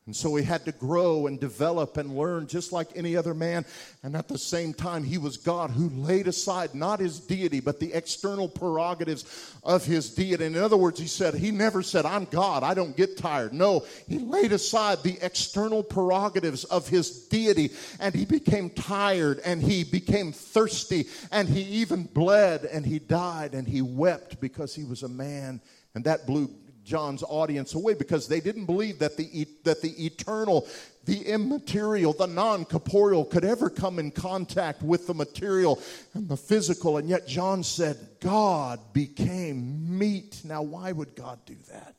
And 0.07 0.15
so 0.15 0.37
he 0.37 0.45
had 0.45 0.65
to 0.67 0.73
grow 0.73 1.27
and 1.27 1.41
develop 1.41 1.97
and 1.97 2.17
learn 2.17 2.47
just 2.47 2.71
like 2.71 2.89
any 2.95 3.17
other 3.17 3.35
man. 3.35 3.65
And 4.05 4.15
at 4.15 4.29
the 4.29 4.39
same 4.39 4.73
time, 4.73 5.03
he 5.03 5.19
was 5.19 5.37
God 5.37 5.71
who 5.71 5.89
laid 5.89 6.29
aside 6.29 6.77
not 6.77 7.01
his 7.01 7.19
deity, 7.19 7.59
but 7.59 7.81
the 7.81 7.93
external 7.93 8.49
prerogatives 8.49 9.53
of 9.65 9.85
his 9.85 10.15
deity. 10.15 10.45
And 10.45 10.55
in 10.55 10.63
other 10.63 10.77
words, 10.77 11.01
he 11.01 11.09
said, 11.09 11.35
He 11.35 11.51
never 11.51 11.83
said, 11.83 12.07
I'm 12.07 12.27
God, 12.27 12.63
I 12.63 12.73
don't 12.73 12.97
get 12.97 13.19
tired. 13.19 13.53
No, 13.53 13.85
he 14.07 14.21
laid 14.21 14.53
aside 14.53 15.03
the 15.03 15.19
external 15.23 15.83
prerogatives 15.83 16.63
of 16.63 16.89
his 16.89 17.27
deity 17.27 17.71
and 17.99 18.15
he 18.15 18.25
became 18.25 18.71
tired 18.71 19.41
and 19.45 19.61
he 19.61 19.83
became 19.83 20.31
thirsty 20.31 21.07
and 21.33 21.49
he 21.49 21.63
even 21.63 22.05
bled 22.05 22.65
and 22.65 22.87
he 22.87 23.01
died 23.01 23.55
and 23.55 23.67
he 23.67 23.83
wept 23.83 24.41
because 24.41 24.73
he 24.73 24.85
was 24.85 25.03
a 25.03 25.09
man. 25.09 25.61
And 25.97 26.05
that 26.05 26.27
blew 26.27 26.49
John's 26.87 27.25
audience 27.25 27.75
away 27.75 27.95
because 27.95 28.29
they 28.29 28.41
didn't 28.41 28.65
believe 28.65 29.01
that 29.01 29.17
the, 29.17 29.47
that 29.65 29.83
the 29.83 30.07
eternal, 30.07 30.67
the 31.05 31.21
immaterial, 31.27 32.13
the 32.13 32.27
non 32.27 32.65
corporeal 32.65 33.25
could 33.25 33.45
ever 33.45 33.69
come 33.69 33.99
in 33.99 34.13
contact 34.13 34.83
with 34.83 35.07
the 35.07 35.15
material 35.15 35.83
and 36.15 36.29
the 36.29 36.37
physical. 36.37 36.97
And 36.97 37.09
yet 37.09 37.27
John 37.27 37.65
said, 37.65 37.99
God 38.21 38.81
became 38.93 39.99
meat. 39.99 40.41
Now, 40.45 40.63
why 40.63 40.93
would 40.93 41.17
God 41.17 41.41
do 41.45 41.57
that? 41.73 41.97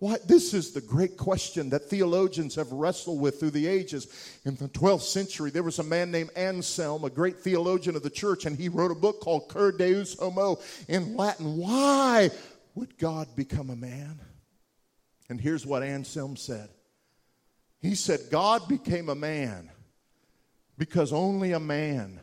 Why, 0.00 0.16
this 0.24 0.54
is 0.54 0.70
the 0.70 0.80
great 0.80 1.16
question 1.16 1.70
that 1.70 1.90
theologians 1.90 2.54
have 2.54 2.70
wrestled 2.70 3.20
with 3.20 3.40
through 3.40 3.50
the 3.50 3.66
ages. 3.66 4.06
In 4.44 4.54
the 4.54 4.68
12th 4.68 5.02
century, 5.02 5.50
there 5.50 5.64
was 5.64 5.80
a 5.80 5.84
man 5.84 6.12
named 6.12 6.30
Anselm, 6.36 7.02
a 7.02 7.10
great 7.10 7.40
theologian 7.40 7.96
of 7.96 8.04
the 8.04 8.10
church, 8.10 8.46
and 8.46 8.56
he 8.56 8.68
wrote 8.68 8.92
a 8.92 8.94
book 8.94 9.20
called 9.20 9.48
Cur 9.48 9.72
Deus 9.72 10.16
Homo 10.16 10.60
in 10.86 11.16
Latin. 11.16 11.56
Why 11.56 12.30
would 12.78 12.96
God 12.96 13.34
become 13.34 13.70
a 13.70 13.76
man? 13.76 14.20
And 15.28 15.40
here's 15.40 15.66
what 15.66 15.82
Anselm 15.82 16.36
said 16.36 16.68
He 17.80 17.96
said, 17.96 18.20
God 18.30 18.68
became 18.68 19.08
a 19.08 19.16
man 19.16 19.68
because 20.76 21.12
only 21.12 21.52
a 21.52 21.60
man 21.60 22.20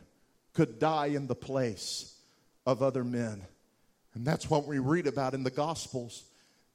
could 0.54 0.78
die 0.78 1.06
in 1.06 1.26
the 1.26 1.34
place 1.34 2.18
of 2.64 2.82
other 2.82 3.04
men. 3.04 3.42
And 4.14 4.26
that's 4.26 4.48
what 4.48 4.66
we 4.66 4.78
read 4.78 5.06
about 5.06 5.34
in 5.34 5.44
the 5.44 5.50
Gospels. 5.50 6.24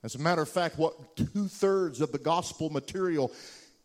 As 0.03 0.13
a 0.13 0.19
matter 0.19 0.43
of 0.43 0.49
fact, 0.49 0.77
what 0.77 1.15
two 1.15 1.47
thirds 1.47 2.01
of 2.01 2.11
the 2.11 2.19
gospel 2.19 2.69
material 2.69 3.31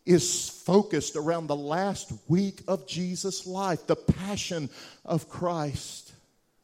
is 0.05 0.49
focused 0.49 1.15
around 1.15 1.47
the 1.47 1.55
last 1.55 2.11
week 2.27 2.61
of 2.67 2.87
Jesus' 2.87 3.45
life, 3.45 3.87
the 3.87 3.95
passion 3.95 4.69
of 5.05 5.27
Christ. 5.27 6.13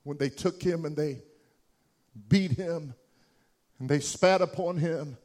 When 0.04 0.18
they 0.18 0.30
took 0.30 0.62
him 0.62 0.86
and 0.86 0.96
they 0.96 1.22
beat 2.28 2.52
him 2.52 2.94
and 3.80 3.90
they 3.90 4.00
spat 4.00 4.42
upon 4.42 4.78
him. 4.78 5.18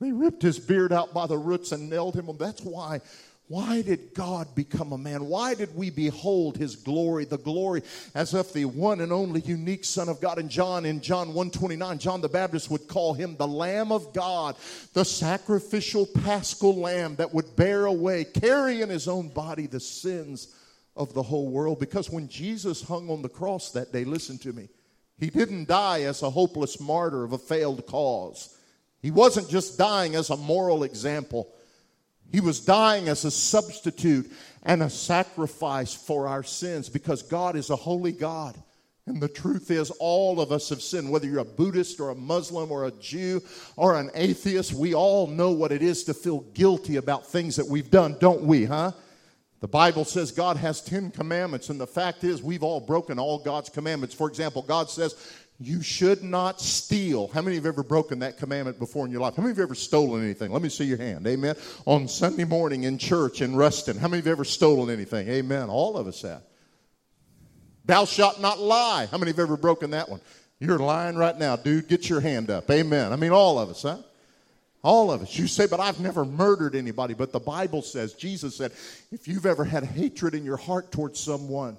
They 0.00 0.12
ripped 0.12 0.42
his 0.42 0.58
beard 0.58 0.92
out 0.92 1.14
by 1.14 1.26
the 1.26 1.38
roots 1.38 1.72
and 1.72 1.88
nailed 1.88 2.14
him. 2.14 2.28
That's 2.36 2.62
why. 2.62 3.00
Why 3.46 3.82
did 3.82 4.14
God 4.14 4.54
become 4.54 4.92
a 4.92 4.98
man? 4.98 5.26
Why 5.26 5.54
did 5.54 5.76
we 5.76 5.90
behold 5.90 6.56
his 6.56 6.76
glory, 6.76 7.26
the 7.26 7.36
glory 7.36 7.82
as 8.14 8.32
if 8.32 8.54
the 8.54 8.64
one 8.64 9.02
and 9.02 9.12
only 9.12 9.42
unique 9.42 9.84
Son 9.84 10.08
of 10.08 10.18
God? 10.18 10.38
And 10.38 10.48
John, 10.48 10.86
in 10.86 11.02
John 11.02 11.28
129, 11.28 11.98
John 11.98 12.22
the 12.22 12.28
Baptist 12.28 12.70
would 12.70 12.88
call 12.88 13.12
him 13.12 13.36
the 13.36 13.46
Lamb 13.46 13.92
of 13.92 14.14
God, 14.14 14.56
the 14.94 15.04
sacrificial 15.04 16.06
paschal 16.06 16.74
lamb 16.74 17.16
that 17.16 17.34
would 17.34 17.54
bear 17.54 17.84
away, 17.84 18.24
carry 18.24 18.80
in 18.80 18.88
his 18.88 19.08
own 19.08 19.28
body 19.28 19.66
the 19.66 19.80
sins 19.80 20.54
of 20.96 21.12
the 21.12 21.22
whole 21.22 21.50
world. 21.50 21.78
Because 21.78 22.08
when 22.08 22.28
Jesus 22.28 22.82
hung 22.82 23.10
on 23.10 23.20
the 23.20 23.28
cross 23.28 23.72
that 23.72 23.92
day, 23.92 24.04
listen 24.04 24.38
to 24.38 24.54
me, 24.54 24.70
he 25.18 25.30
didn't 25.30 25.68
die 25.68 26.02
as 26.02 26.22
a 26.22 26.30
hopeless 26.30 26.80
martyr 26.80 27.24
of 27.24 27.32
a 27.32 27.38
failed 27.38 27.86
cause. 27.86 28.56
He 29.00 29.10
wasn't 29.10 29.48
just 29.48 29.78
dying 29.78 30.14
as 30.14 30.30
a 30.30 30.36
moral 30.36 30.82
example. 30.82 31.52
He 32.32 32.40
was 32.40 32.60
dying 32.60 33.08
as 33.08 33.24
a 33.24 33.30
substitute 33.30 34.32
and 34.62 34.82
a 34.82 34.90
sacrifice 34.90 35.94
for 35.94 36.26
our 36.26 36.42
sins 36.42 36.88
because 36.88 37.22
God 37.22 37.54
is 37.54 37.70
a 37.70 37.76
holy 37.76 38.12
God. 38.12 38.56
And 39.06 39.20
the 39.20 39.28
truth 39.28 39.70
is, 39.70 39.90
all 40.00 40.40
of 40.40 40.50
us 40.50 40.70
have 40.70 40.80
sinned. 40.80 41.10
Whether 41.10 41.26
you're 41.26 41.40
a 41.40 41.44
Buddhist 41.44 42.00
or 42.00 42.08
a 42.08 42.14
Muslim 42.14 42.72
or 42.72 42.86
a 42.86 42.90
Jew 42.90 43.42
or 43.76 43.96
an 43.96 44.10
atheist, 44.14 44.72
we 44.72 44.94
all 44.94 45.26
know 45.26 45.50
what 45.50 45.72
it 45.72 45.82
is 45.82 46.04
to 46.04 46.14
feel 46.14 46.40
guilty 46.54 46.96
about 46.96 47.26
things 47.26 47.56
that 47.56 47.68
we've 47.68 47.90
done, 47.90 48.16
don't 48.18 48.42
we, 48.42 48.64
huh? 48.64 48.92
The 49.64 49.68
Bible 49.68 50.04
says 50.04 50.30
God 50.30 50.58
has 50.58 50.82
10 50.82 51.12
commandments, 51.12 51.70
and 51.70 51.80
the 51.80 51.86
fact 51.86 52.22
is, 52.22 52.42
we've 52.42 52.62
all 52.62 52.80
broken 52.80 53.18
all 53.18 53.38
God's 53.38 53.70
commandments. 53.70 54.14
For 54.14 54.28
example, 54.28 54.60
God 54.60 54.90
says, 54.90 55.16
You 55.58 55.80
should 55.80 56.22
not 56.22 56.60
steal. 56.60 57.28
How 57.28 57.40
many 57.40 57.56
of 57.56 57.64
you 57.64 57.68
have 57.68 57.74
ever 57.76 57.82
broken 57.82 58.18
that 58.18 58.36
commandment 58.36 58.78
before 58.78 59.06
in 59.06 59.10
your 59.10 59.22
life? 59.22 59.36
How 59.36 59.42
many 59.42 59.52
of 59.52 59.56
you 59.56 59.62
have 59.62 59.68
ever 59.70 59.74
stolen 59.74 60.22
anything? 60.22 60.52
Let 60.52 60.60
me 60.60 60.68
see 60.68 60.84
your 60.84 60.98
hand. 60.98 61.26
Amen. 61.26 61.56
On 61.86 62.06
Sunday 62.08 62.44
morning 62.44 62.82
in 62.82 62.98
church 62.98 63.40
in 63.40 63.56
Ruston, 63.56 63.96
how 63.96 64.06
many 64.06 64.18
of 64.18 64.26
you 64.26 64.32
have 64.32 64.36
ever 64.36 64.44
stolen 64.44 64.90
anything? 64.90 65.30
Amen. 65.30 65.70
All 65.70 65.96
of 65.96 66.08
us 66.08 66.20
have. 66.20 66.42
Thou 67.86 68.04
shalt 68.04 68.42
not 68.42 68.58
lie. 68.58 69.06
How 69.10 69.16
many 69.16 69.30
of 69.30 69.38
you 69.38 69.44
have 69.44 69.48
ever 69.48 69.56
broken 69.56 69.92
that 69.92 70.10
one? 70.10 70.20
You're 70.60 70.78
lying 70.78 71.16
right 71.16 71.38
now, 71.38 71.56
dude. 71.56 71.88
Get 71.88 72.10
your 72.10 72.20
hand 72.20 72.50
up. 72.50 72.70
Amen. 72.70 73.14
I 73.14 73.16
mean, 73.16 73.32
all 73.32 73.58
of 73.58 73.70
us, 73.70 73.80
huh? 73.80 73.96
All 74.84 75.10
of 75.10 75.22
us. 75.22 75.36
You 75.38 75.46
say, 75.48 75.66
but 75.66 75.80
I've 75.80 75.98
never 75.98 76.26
murdered 76.26 76.74
anybody. 76.74 77.14
But 77.14 77.32
the 77.32 77.40
Bible 77.40 77.80
says, 77.80 78.12
Jesus 78.12 78.54
said, 78.54 78.70
if 79.10 79.26
you've 79.26 79.46
ever 79.46 79.64
had 79.64 79.82
hatred 79.82 80.34
in 80.34 80.44
your 80.44 80.58
heart 80.58 80.92
towards 80.92 81.18
someone 81.18 81.78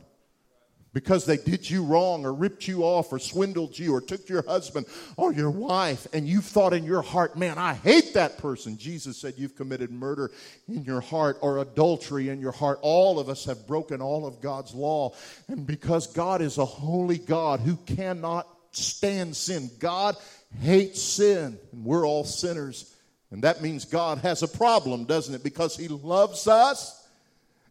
because 0.91 1.25
they 1.25 1.37
did 1.37 1.69
you 1.69 1.83
wrong 1.83 2.25
or 2.25 2.33
ripped 2.33 2.67
you 2.67 2.81
off 2.81 3.13
or 3.13 3.19
swindled 3.19 3.77
you 3.77 3.93
or 3.93 4.01
took 4.01 4.27
your 4.27 4.41
husband 4.47 4.87
or 5.17 5.31
your 5.31 5.51
wife, 5.51 6.07
and 6.13 6.27
you've 6.27 6.45
thought 6.45 6.73
in 6.73 6.83
your 6.83 7.03
heart, 7.03 7.37
man, 7.37 7.59
I 7.59 7.73
hate 7.75 8.15
that 8.15 8.39
person. 8.39 8.75
Jesus 8.77 9.17
said, 9.17 9.35
you've 9.37 9.55
committed 9.55 9.91
murder 9.91 10.31
in 10.67 10.83
your 10.83 11.01
heart 11.01 11.37
or 11.41 11.59
adultery 11.59 12.29
in 12.29 12.39
your 12.39 12.53
heart. 12.53 12.79
All 12.81 13.19
of 13.19 13.29
us 13.29 13.45
have 13.45 13.67
broken 13.67 14.01
all 14.01 14.25
of 14.25 14.41
God's 14.41 14.73
law. 14.73 15.13
And 15.47 15.67
because 15.67 16.07
God 16.07 16.41
is 16.41 16.57
a 16.57 16.65
holy 16.65 17.19
God 17.19 17.59
who 17.59 17.75
cannot 17.75 18.47
stand 18.71 19.35
sin, 19.35 19.69
God 19.77 20.15
hates 20.59 21.03
sin, 21.03 21.59
and 21.71 21.85
we're 21.85 22.07
all 22.07 22.23
sinners. 22.23 22.93
And 23.31 23.43
that 23.43 23.61
means 23.61 23.85
God 23.85 24.19
has 24.19 24.43
a 24.43 24.47
problem, 24.47 25.05
doesn't 25.05 25.33
it? 25.33 25.43
Because 25.43 25.75
He 25.75 25.87
loves 25.87 26.47
us 26.47 27.07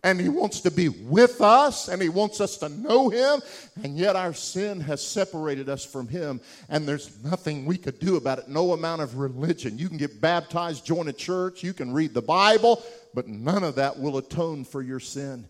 and 0.03 0.21
He 0.21 0.29
wants 0.29 0.61
to 0.61 0.71
be 0.71 0.88
with 0.88 1.40
us 1.40 1.88
and 1.88 2.03
He 2.03 2.09
wants 2.09 2.40
us 2.40 2.59
to 2.59 2.69
know 2.69 3.09
Him. 3.09 3.40
And 3.83 3.97
yet 3.97 4.17
our 4.17 4.35
sin 4.35 4.81
has 4.81 5.07
separated 5.07 5.69
us 5.69 5.85
from 5.85 6.09
Him 6.09 6.40
and 6.69 6.87
there's 6.87 7.23
nothing 7.25 7.64
we 7.64 7.79
could 7.79 7.99
do 7.99 8.17
about 8.17 8.38
it. 8.38 8.49
No 8.49 8.73
amount 8.73 9.03
of 9.03 9.17
religion. 9.17 9.79
You 9.79 9.88
can 9.88 9.97
get 9.97 10.21
baptized, 10.21 10.85
join 10.85 11.09
a 11.09 11.12
church, 11.12 11.62
you 11.62 11.73
can 11.73 11.93
read 11.93 12.14
the 12.14 12.23
Bible, 12.23 12.83
but 13.14 13.29
none 13.29 13.64
of 13.64 13.77
that 13.77 13.99
will 13.99 14.19
atone 14.19 14.64
for 14.64 14.83
your 14.83 15.01
sin. 15.01 15.49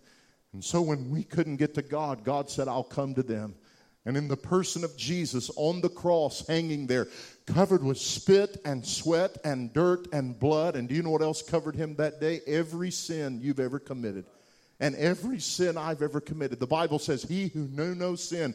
And 0.53 0.63
so 0.63 0.81
when 0.81 1.11
we 1.11 1.25
couldn't 1.25 1.57
get 1.57 1.75
to 1.75 1.83
God, 1.83 2.23
God 2.23 2.49
said, 2.49 2.69
I'll 2.69 2.85
come 2.85 3.15
to 3.15 3.25
them. 3.25 3.57
And 4.07 4.17
in 4.17 4.29
the 4.29 4.37
person 4.37 4.85
of 4.85 4.97
Jesus 4.97 5.51
on 5.57 5.81
the 5.81 5.89
cross, 5.89 6.47
hanging 6.47 6.87
there, 6.87 7.09
covered 7.47 7.83
with 7.83 7.99
spit 7.99 8.61
and 8.65 8.85
sweat 8.85 9.39
and 9.45 9.73
dirt 9.73 10.09
and 10.13 10.39
blood. 10.39 10.77
And 10.77 10.89
do 10.89 10.95
you 10.95 11.03
know 11.03 11.11
what 11.11 11.23
else 11.23 11.43
covered 11.43 11.75
him 11.75 11.97
that 11.97 12.21
day? 12.21 12.41
Every 12.47 12.91
sin 12.91 13.41
you've 13.43 13.61
ever 13.61 13.79
committed. 13.79 14.27
And 14.81 14.95
every 14.97 15.41
sin 15.41 15.79
I've 15.79 16.03
ever 16.03 16.21
committed. 16.21 16.61
The 16.61 16.67
Bible 16.67 16.99
says, 16.99 17.23
He 17.23 17.49
who 17.49 17.67
knew 17.69 17.95
no 17.95 18.15
sin 18.15 18.55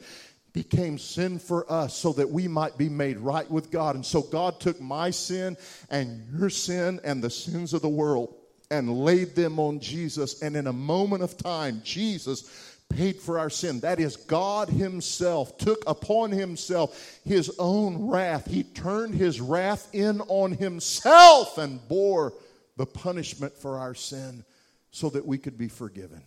became 0.53 0.97
sin 0.97 1.39
for 1.39 1.71
us 1.71 1.95
so 1.95 2.13
that 2.13 2.29
we 2.29 2.47
might 2.47 2.77
be 2.77 2.89
made 2.89 3.17
right 3.17 3.49
with 3.49 3.71
God. 3.71 3.95
And 3.95 4.05
so 4.05 4.21
God 4.21 4.59
took 4.59 4.79
my 4.81 5.11
sin 5.11 5.57
and 5.89 6.27
your 6.37 6.49
sin 6.49 6.99
and 7.03 7.23
the 7.23 7.29
sins 7.29 7.73
of 7.73 7.81
the 7.81 7.89
world 7.89 8.35
and 8.71 9.03
laid 9.03 9.35
them 9.35 9.59
on 9.59 9.79
Jesus. 9.79 10.41
And 10.41 10.55
in 10.55 10.67
a 10.67 10.73
moment 10.73 11.23
of 11.23 11.37
time, 11.37 11.81
Jesus 11.83 12.68
paid 12.89 13.21
for 13.21 13.39
our 13.39 13.49
sin. 13.49 13.79
That 13.81 13.99
is, 13.99 14.15
God 14.15 14.69
Himself 14.69 15.57
took 15.57 15.83
upon 15.87 16.31
Himself 16.31 17.19
His 17.23 17.55
own 17.59 18.09
wrath. 18.09 18.49
He 18.49 18.63
turned 18.63 19.15
His 19.15 19.39
wrath 19.39 19.87
in 19.93 20.21
on 20.21 20.51
Himself 20.51 21.57
and 21.57 21.87
bore 21.87 22.33
the 22.75 22.85
punishment 22.85 23.53
for 23.53 23.77
our 23.77 23.93
sin 23.93 24.43
so 24.91 25.09
that 25.11 25.25
we 25.25 25.37
could 25.37 25.57
be 25.57 25.67
forgiven. 25.67 26.21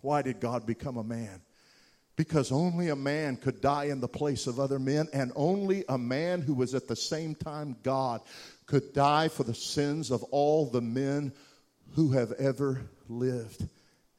Why 0.00 0.22
did 0.22 0.40
God 0.40 0.66
become 0.66 0.96
a 0.96 1.04
man? 1.04 1.42
Because 2.16 2.52
only 2.52 2.88
a 2.88 2.96
man 2.96 3.36
could 3.36 3.60
die 3.60 3.84
in 3.84 4.00
the 4.00 4.08
place 4.08 4.46
of 4.46 4.60
other 4.60 4.78
men, 4.78 5.08
and 5.12 5.32
only 5.36 5.84
a 5.88 5.96
man 5.96 6.42
who 6.42 6.54
was 6.54 6.74
at 6.74 6.86
the 6.86 6.96
same 6.96 7.34
time 7.34 7.76
God 7.82 8.20
could 8.66 8.92
die 8.92 9.28
for 9.28 9.44
the 9.44 9.54
sins 9.54 10.10
of 10.10 10.22
all 10.24 10.66
the 10.66 10.80
men 10.82 11.32
who 11.94 12.12
have 12.12 12.32
ever 12.32 12.82
lived. 13.08 13.66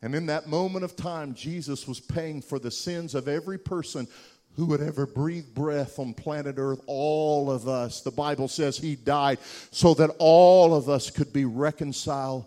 And 0.01 0.15
in 0.15 0.25
that 0.27 0.47
moment 0.47 0.83
of 0.83 0.95
time, 0.95 1.35
Jesus 1.35 1.87
was 1.87 1.99
paying 1.99 2.41
for 2.41 2.57
the 2.57 2.71
sins 2.71 3.13
of 3.13 3.27
every 3.27 3.59
person 3.59 4.07
who 4.55 4.65
would 4.65 4.81
ever 4.81 5.05
breathe 5.05 5.53
breath 5.53 5.99
on 5.99 6.13
planet 6.13 6.55
Earth, 6.57 6.81
all 6.87 7.49
of 7.49 7.67
us. 7.67 8.01
The 8.01 8.11
Bible 8.11 8.47
says 8.47 8.77
he 8.77 8.95
died 8.95 9.39
so 9.71 9.93
that 9.93 10.09
all 10.19 10.73
of 10.73 10.89
us 10.89 11.09
could 11.09 11.31
be 11.31 11.45
reconciled 11.45 12.45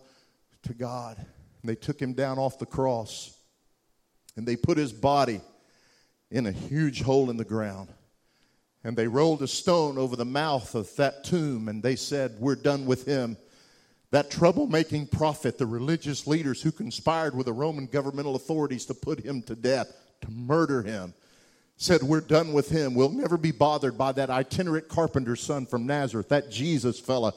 to 0.65 0.75
God. 0.75 1.17
And 1.17 1.71
they 1.71 1.77
took 1.77 2.01
him 2.01 2.13
down 2.13 2.39
off 2.39 2.59
the 2.59 2.67
cross 2.67 3.35
and 4.37 4.47
they 4.47 4.57
put 4.57 4.77
his 4.77 4.93
body 4.93 5.41
in 6.31 6.47
a 6.47 6.53
huge 6.53 7.03
hole 7.03 7.31
in 7.31 7.37
the 7.37 7.45
ground. 7.45 7.89
And 8.83 8.97
they 8.97 9.09
rolled 9.09 9.41
a 9.43 9.49
stone 9.49 9.97
over 9.97 10.15
the 10.17 10.27
mouth 10.27 10.75
of 10.75 10.95
that 10.97 11.25
tomb 11.25 11.69
and 11.69 11.83
they 11.83 11.97
said, 11.97 12.37
We're 12.39 12.57
done 12.57 12.85
with 12.85 13.07
him. 13.07 13.39
That 14.15 14.31
troublemaking 14.31 15.11
prophet, 15.11 15.59
the 15.59 15.67
religious 15.67 16.29
leaders 16.29 16.63
who 16.63 16.71
conspired 16.71 17.35
with 17.35 17.47
the 17.47 17.53
Roman 17.53 17.87
governmental 17.87 18.37
authorities 18.37 18.87
to 18.87 18.95
put 18.95 19.19
him 19.19 19.43
to 19.43 19.57
death, 19.57 19.93
to 20.21 20.31
murder 20.31 20.83
him, 20.83 21.15
said, 21.79 22.01
We're 22.01 22.21
done 22.21 22.53
with 22.53 22.69
him. 22.69 22.95
We'll 22.95 23.09
never 23.09 23.37
be 23.37 23.51
bothered 23.51 23.99
by 23.99 24.13
that 24.13 24.31
itinerant 24.31 24.87
carpenter's 24.87 25.41
son 25.41 25.67
from 25.67 25.85
Nazareth, 25.85 26.29
that 26.29 26.49
Jesus 26.49 27.01
fella 27.01 27.33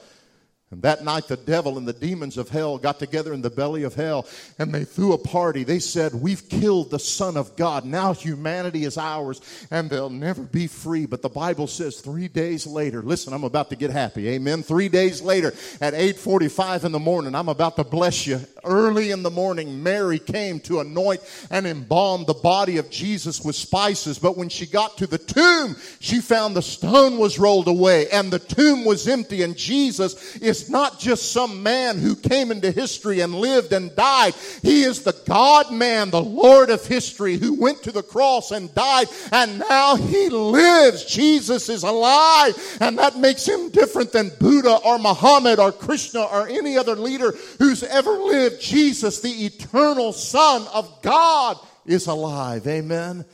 and 0.70 0.82
that 0.82 1.02
night, 1.02 1.30
the 1.30 1.38
devil 1.38 1.78
and 1.78 1.88
the 1.88 1.94
demons 1.94 2.38
of 2.38 2.50
hell 2.50 2.78
got 2.78 3.00
together 3.00 3.34
in 3.34 3.42
the 3.42 3.50
belly 3.50 3.84
of 3.84 3.96
hell 3.96 4.28
and 4.60 4.74
they 4.74 4.84
threw 4.84 5.14
a 5.14 5.18
party. 5.18 5.64
They 5.64 5.80
said, 5.80 6.14
We've 6.14 6.50
killed 6.50 6.92
the 6.92 7.00
Son 7.00 7.38
of 7.38 7.56
God. 7.56 7.86
Now 7.86 8.14
humanity 8.14 8.84
is 8.84 8.98
ours 8.98 9.40
and 9.72 9.90
they'll 9.90 10.10
never 10.10 10.42
be 10.42 10.68
free. 10.68 11.06
But 11.06 11.22
the 11.22 11.30
Bible 11.30 11.68
says 11.68 12.02
three 12.02 12.28
days 12.28 12.68
later, 12.68 13.02
listen, 13.02 13.34
I'm 13.34 13.46
about 13.46 13.70
to 13.70 13.78
get 13.78 13.92
happy. 13.92 14.28
Amen. 14.28 14.62
Three 14.62 14.90
days 14.90 15.22
later 15.22 15.54
at 15.80 15.94
845 15.94 16.84
in 16.84 16.92
the 16.92 17.00
morning, 17.00 17.34
I'm 17.34 17.48
about 17.48 17.78
to 17.78 17.86
bless 17.86 18.28
you. 18.28 18.42
Early 18.66 19.12
in 19.12 19.24
the 19.24 19.32
morning, 19.32 19.82
Mary 19.82 20.20
came 20.20 20.60
to 20.62 20.82
anoint 20.82 21.22
and 21.50 21.66
embalm 21.66 22.26
the 22.26 22.34
body 22.34 22.76
of 22.76 22.90
Jesus 22.90 23.40
with 23.40 23.56
spices. 23.56 24.20
But 24.20 24.36
when 24.36 24.50
she 24.50 24.66
got 24.66 24.98
to 24.98 25.08
the 25.08 25.18
tomb, 25.18 25.78
she 26.02 26.20
found 26.20 26.58
the 26.58 26.62
stone 26.62 27.18
was 27.18 27.40
rolled 27.40 27.70
away 27.70 28.10
and 28.10 28.32
the 28.32 28.40
tomb 28.40 28.84
was 28.84 29.08
empty 29.08 29.44
and 29.44 29.56
Jesus 29.56 30.36
is 30.36 30.57
is 30.62 30.70
not 30.70 31.00
just 31.00 31.32
some 31.32 31.64
man 31.64 31.98
who 31.98 32.16
came 32.16 32.52
into 32.52 32.72
history 32.72 33.22
and 33.22 33.34
lived 33.34 33.74
and 33.74 33.96
died. 33.96 34.34
He 34.62 34.84
is 34.84 35.04
the 35.04 35.16
God 35.26 35.72
man, 35.72 36.10
the 36.10 36.22
Lord 36.22 36.70
of 36.70 36.86
history 36.86 37.38
who 37.38 37.54
went 37.54 37.84
to 37.84 37.92
the 37.92 38.04
cross 38.04 38.52
and 38.52 38.74
died 38.74 39.08
and 39.32 39.60
now 39.60 39.96
he 39.96 40.30
lives. 40.30 41.06
Jesus 41.06 41.70
is 41.70 41.84
alive 41.84 42.56
and 42.82 42.98
that 42.98 43.18
makes 43.18 43.48
him 43.48 43.70
different 43.70 44.12
than 44.12 44.32
Buddha 44.40 44.78
or 44.78 45.00
Muhammad 45.00 45.60
or 45.60 45.72
Krishna 45.72 46.24
or 46.24 46.48
any 46.48 46.78
other 46.78 46.96
leader 46.96 47.34
who's 47.60 47.84
ever 47.84 48.12
lived. 48.12 48.62
Jesus, 48.62 49.22
the 49.22 49.46
eternal 49.46 50.14
Son 50.14 50.66
of 50.74 51.02
God, 51.02 51.58
is 51.86 52.08
alive. 52.08 52.68
Amen. 52.68 53.26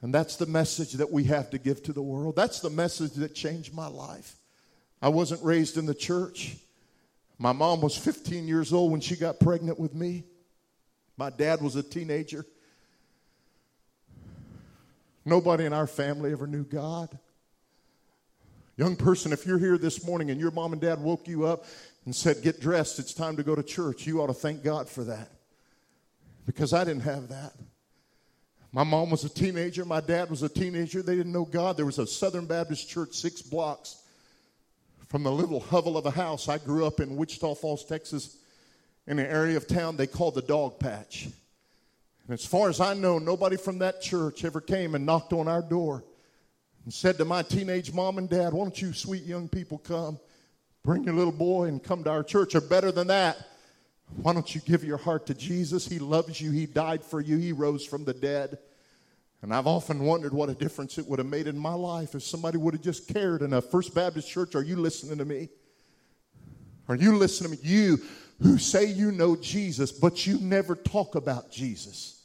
And 0.00 0.12
that's 0.12 0.36
the 0.36 0.46
message 0.46 0.94
that 0.94 1.10
we 1.10 1.24
have 1.24 1.50
to 1.50 1.58
give 1.58 1.82
to 1.84 1.92
the 1.92 2.02
world. 2.02 2.34
That's 2.34 2.60
the 2.60 2.70
message 2.70 3.12
that 3.14 3.34
changed 3.34 3.72
my 3.72 3.86
life. 3.86 4.36
I 5.02 5.08
wasn't 5.08 5.42
raised 5.42 5.76
in 5.76 5.84
the 5.84 5.94
church. 5.94 6.56
My 7.36 7.50
mom 7.50 7.80
was 7.80 7.96
15 7.96 8.46
years 8.46 8.72
old 8.72 8.92
when 8.92 9.00
she 9.00 9.16
got 9.16 9.40
pregnant 9.40 9.80
with 9.80 9.94
me. 9.94 10.22
My 11.16 11.28
dad 11.28 11.60
was 11.60 11.74
a 11.74 11.82
teenager. 11.82 12.46
Nobody 15.24 15.64
in 15.64 15.72
our 15.72 15.88
family 15.88 16.30
ever 16.30 16.46
knew 16.46 16.62
God. 16.62 17.18
Young 18.76 18.94
person, 18.94 19.32
if 19.32 19.44
you're 19.44 19.58
here 19.58 19.76
this 19.76 20.06
morning 20.06 20.30
and 20.30 20.40
your 20.40 20.52
mom 20.52 20.72
and 20.72 20.80
dad 20.80 21.00
woke 21.00 21.26
you 21.26 21.46
up 21.46 21.64
and 22.04 22.14
said, 22.14 22.40
Get 22.42 22.60
dressed, 22.60 22.98
it's 22.98 23.12
time 23.12 23.36
to 23.36 23.42
go 23.42 23.54
to 23.56 23.62
church, 23.62 24.06
you 24.06 24.22
ought 24.22 24.28
to 24.28 24.34
thank 24.34 24.62
God 24.62 24.88
for 24.88 25.04
that. 25.04 25.30
Because 26.46 26.72
I 26.72 26.84
didn't 26.84 27.02
have 27.02 27.28
that. 27.28 27.52
My 28.72 28.84
mom 28.84 29.10
was 29.10 29.24
a 29.24 29.28
teenager, 29.28 29.84
my 29.84 30.00
dad 30.00 30.30
was 30.30 30.42
a 30.42 30.48
teenager. 30.48 31.02
They 31.02 31.16
didn't 31.16 31.32
know 31.32 31.44
God. 31.44 31.76
There 31.76 31.86
was 31.86 31.98
a 31.98 32.06
Southern 32.06 32.46
Baptist 32.46 32.88
church 32.88 33.14
six 33.14 33.42
blocks 33.42 34.01
from 35.12 35.24
the 35.24 35.30
little 35.30 35.60
hovel 35.60 35.98
of 35.98 36.06
a 36.06 36.10
house. 36.10 36.48
I 36.48 36.56
grew 36.56 36.86
up 36.86 36.98
in 36.98 37.16
Wichita 37.16 37.54
Falls, 37.56 37.84
Texas, 37.84 38.38
in 39.06 39.18
an 39.18 39.26
area 39.26 39.58
of 39.58 39.68
town 39.68 39.98
they 39.98 40.06
call 40.06 40.30
the 40.30 40.40
Dog 40.40 40.80
Patch. 40.80 41.26
And 41.26 42.32
as 42.32 42.46
far 42.46 42.70
as 42.70 42.80
I 42.80 42.94
know, 42.94 43.18
nobody 43.18 43.58
from 43.58 43.78
that 43.80 44.00
church 44.00 44.42
ever 44.42 44.62
came 44.62 44.94
and 44.94 45.04
knocked 45.04 45.34
on 45.34 45.48
our 45.48 45.60
door 45.60 46.02
and 46.84 46.94
said 46.94 47.18
to 47.18 47.26
my 47.26 47.42
teenage 47.42 47.92
mom 47.92 48.16
and 48.16 48.26
dad, 48.26 48.54
Why 48.54 48.64
don't 48.64 48.80
you 48.80 48.94
sweet 48.94 49.24
young 49.24 49.50
people 49.50 49.76
come? 49.76 50.18
Bring 50.82 51.04
your 51.04 51.14
little 51.14 51.30
boy 51.30 51.66
and 51.66 51.84
come 51.84 52.02
to 52.04 52.10
our 52.10 52.24
church. 52.24 52.54
Or 52.54 52.62
better 52.62 52.90
than 52.90 53.08
that, 53.08 53.36
why 54.22 54.32
don't 54.32 54.54
you 54.54 54.62
give 54.62 54.82
your 54.82 54.96
heart 54.96 55.26
to 55.26 55.34
Jesus? 55.34 55.86
He 55.86 55.98
loves 55.98 56.40
you, 56.40 56.52
He 56.52 56.64
died 56.64 57.04
for 57.04 57.20
you, 57.20 57.36
He 57.36 57.52
rose 57.52 57.84
from 57.84 58.06
the 58.06 58.14
dead. 58.14 58.56
And 59.42 59.52
I've 59.52 59.66
often 59.66 60.04
wondered 60.04 60.32
what 60.32 60.48
a 60.48 60.54
difference 60.54 60.98
it 60.98 61.06
would 61.08 61.18
have 61.18 61.28
made 61.28 61.48
in 61.48 61.58
my 61.58 61.74
life 61.74 62.14
if 62.14 62.22
somebody 62.22 62.58
would 62.58 62.74
have 62.74 62.82
just 62.82 63.12
cared 63.12 63.42
in 63.42 63.52
a 63.52 63.60
First 63.60 63.92
Baptist 63.92 64.30
church. 64.30 64.54
Are 64.54 64.62
you 64.62 64.76
listening 64.76 65.18
to 65.18 65.24
me? 65.24 65.48
Are 66.88 66.94
you 66.94 67.16
listening 67.16 67.56
to 67.56 67.62
me? 67.62 67.68
You 67.68 67.98
who 68.40 68.56
say 68.58 68.86
you 68.86 69.10
know 69.10 69.34
Jesus, 69.34 69.90
but 69.90 70.26
you 70.26 70.38
never 70.38 70.76
talk 70.76 71.16
about 71.16 71.50
Jesus. 71.50 72.22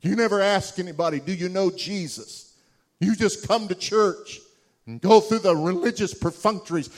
You 0.00 0.16
never 0.16 0.40
ask 0.40 0.78
anybody, 0.78 1.20
Do 1.20 1.34
you 1.34 1.50
know 1.50 1.70
Jesus? 1.70 2.54
You 3.00 3.14
just 3.14 3.46
come 3.46 3.68
to 3.68 3.74
church 3.74 4.40
and 4.86 5.00
go 5.00 5.20
through 5.20 5.40
the 5.40 5.54
religious 5.54 6.14
perfunctories. 6.14 6.88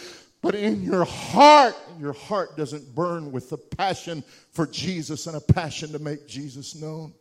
But 0.40 0.54
in 0.54 0.84
your 0.84 1.04
heart, 1.04 1.74
your 1.98 2.12
heart 2.12 2.56
doesn't 2.56 2.94
burn 2.94 3.32
with 3.32 3.50
the 3.50 3.58
passion 3.58 4.22
for 4.52 4.68
Jesus 4.68 5.26
and 5.26 5.36
a 5.36 5.40
passion 5.40 5.90
to 5.92 5.98
make 5.98 6.28
Jesus 6.28 6.76
known. 6.76 7.12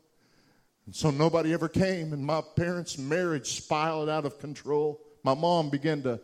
And 0.87 0.95
so 0.95 1.11
nobody 1.11 1.53
ever 1.53 1.67
came, 1.67 2.13
and 2.13 2.25
my 2.25 2.41
parents' 2.55 2.97
marriage 2.97 3.57
spiraled 3.57 4.07
out 4.07 4.25
of 4.25 4.39
control. 4.39 5.01
My 5.21 5.33
mom 5.33 5.69
began 5.69 6.01
to 6.03 6.21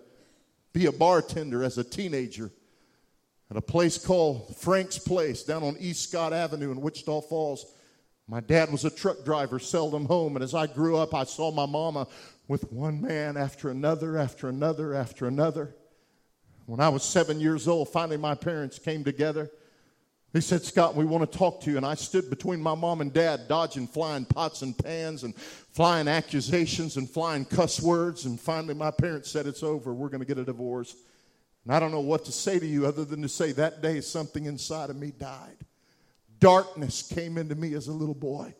be 0.71 0.86
a 0.86 0.91
bartender 0.91 1.63
as 1.63 1.78
a 1.78 1.84
teenager 1.84 2.49
at 3.52 3.58
a 3.58 3.62
place 3.62 3.97
called 3.97 4.56
Frank's 4.56 4.97
Place 4.97 5.43
down 5.43 5.63
on 5.63 5.76
East 5.80 6.10
Scott 6.10 6.32
Avenue 6.32 6.71
in 6.71 6.80
Wichita 6.80 7.21
Falls. 7.21 7.76
My 8.26 8.39
dad 8.39 8.71
was 8.71 8.86
a 8.86 8.89
truck 8.89 9.26
driver, 9.26 9.60
seldom 9.60 10.06
home, 10.06 10.38
and 10.38 10.43
as 10.43 10.56
I 10.56 10.65
grew 10.65 10.95
up, 10.95 11.13
I 11.13 11.26
saw 11.26 11.52
my 11.52 11.65
mama 11.65 12.08
with 12.47 12.71
one 12.71 13.02
man 13.02 13.36
after 13.36 13.69
another, 13.69 14.17
after 14.17 14.47
another, 14.47 14.95
after 14.95 15.28
another. 15.28 15.76
When 16.67 16.80
I 16.80 16.88
was 16.88 17.04
seven 17.04 17.41
years 17.41 17.67
old, 17.67 17.89
finally 17.89 18.15
my 18.15 18.34
parents 18.34 18.80
came 18.80 19.04
together. 19.04 19.52
He 20.33 20.41
said, 20.41 20.63
Scott, 20.63 20.95
we 20.95 21.05
want 21.05 21.31
to 21.31 21.37
talk 21.37 21.61
to 21.61 21.69
you. 21.69 21.77
And 21.77 21.85
I 21.85 21.93
stood 21.93 22.31
between 22.31 22.59
my 22.59 22.73
mom 22.73 23.01
and 23.01 23.13
dad, 23.13 23.41
dodging 23.47 23.85
flying 23.85 24.25
pots 24.25 24.63
and 24.63 24.75
pans 24.75 25.23
and 25.23 25.35
flying 25.35 26.07
accusations 26.07 26.97
and 26.97 27.07
flying 27.07 27.45
cuss 27.45 27.79
words. 27.79 28.25
And 28.25 28.39
finally, 28.39 28.73
my 28.73 28.89
parents 28.89 29.29
said, 29.29 29.45
It's 29.45 29.61
over. 29.61 29.93
We're 29.93 30.09
going 30.09 30.21
to 30.21 30.25
get 30.25 30.39
a 30.39 30.43
divorce. 30.43 30.95
And 31.65 31.73
I 31.73 31.79
don't 31.79 31.91
know 31.91 31.99
what 31.99 32.25
to 32.25 32.31
say 32.31 32.57
to 32.57 32.65
you 32.65 32.87
other 32.87 33.05
than 33.05 33.21
to 33.21 33.29
say 33.29 33.51
that 33.53 33.83
day 33.83 34.01
something 34.01 34.45
inside 34.45 34.89
of 34.89 34.95
me 34.95 35.11
died. 35.11 35.57
Darkness 36.39 37.03
came 37.03 37.37
into 37.37 37.55
me 37.55 37.75
as 37.75 37.87
a 37.87 37.93
little 37.93 38.15
boy. 38.15 38.55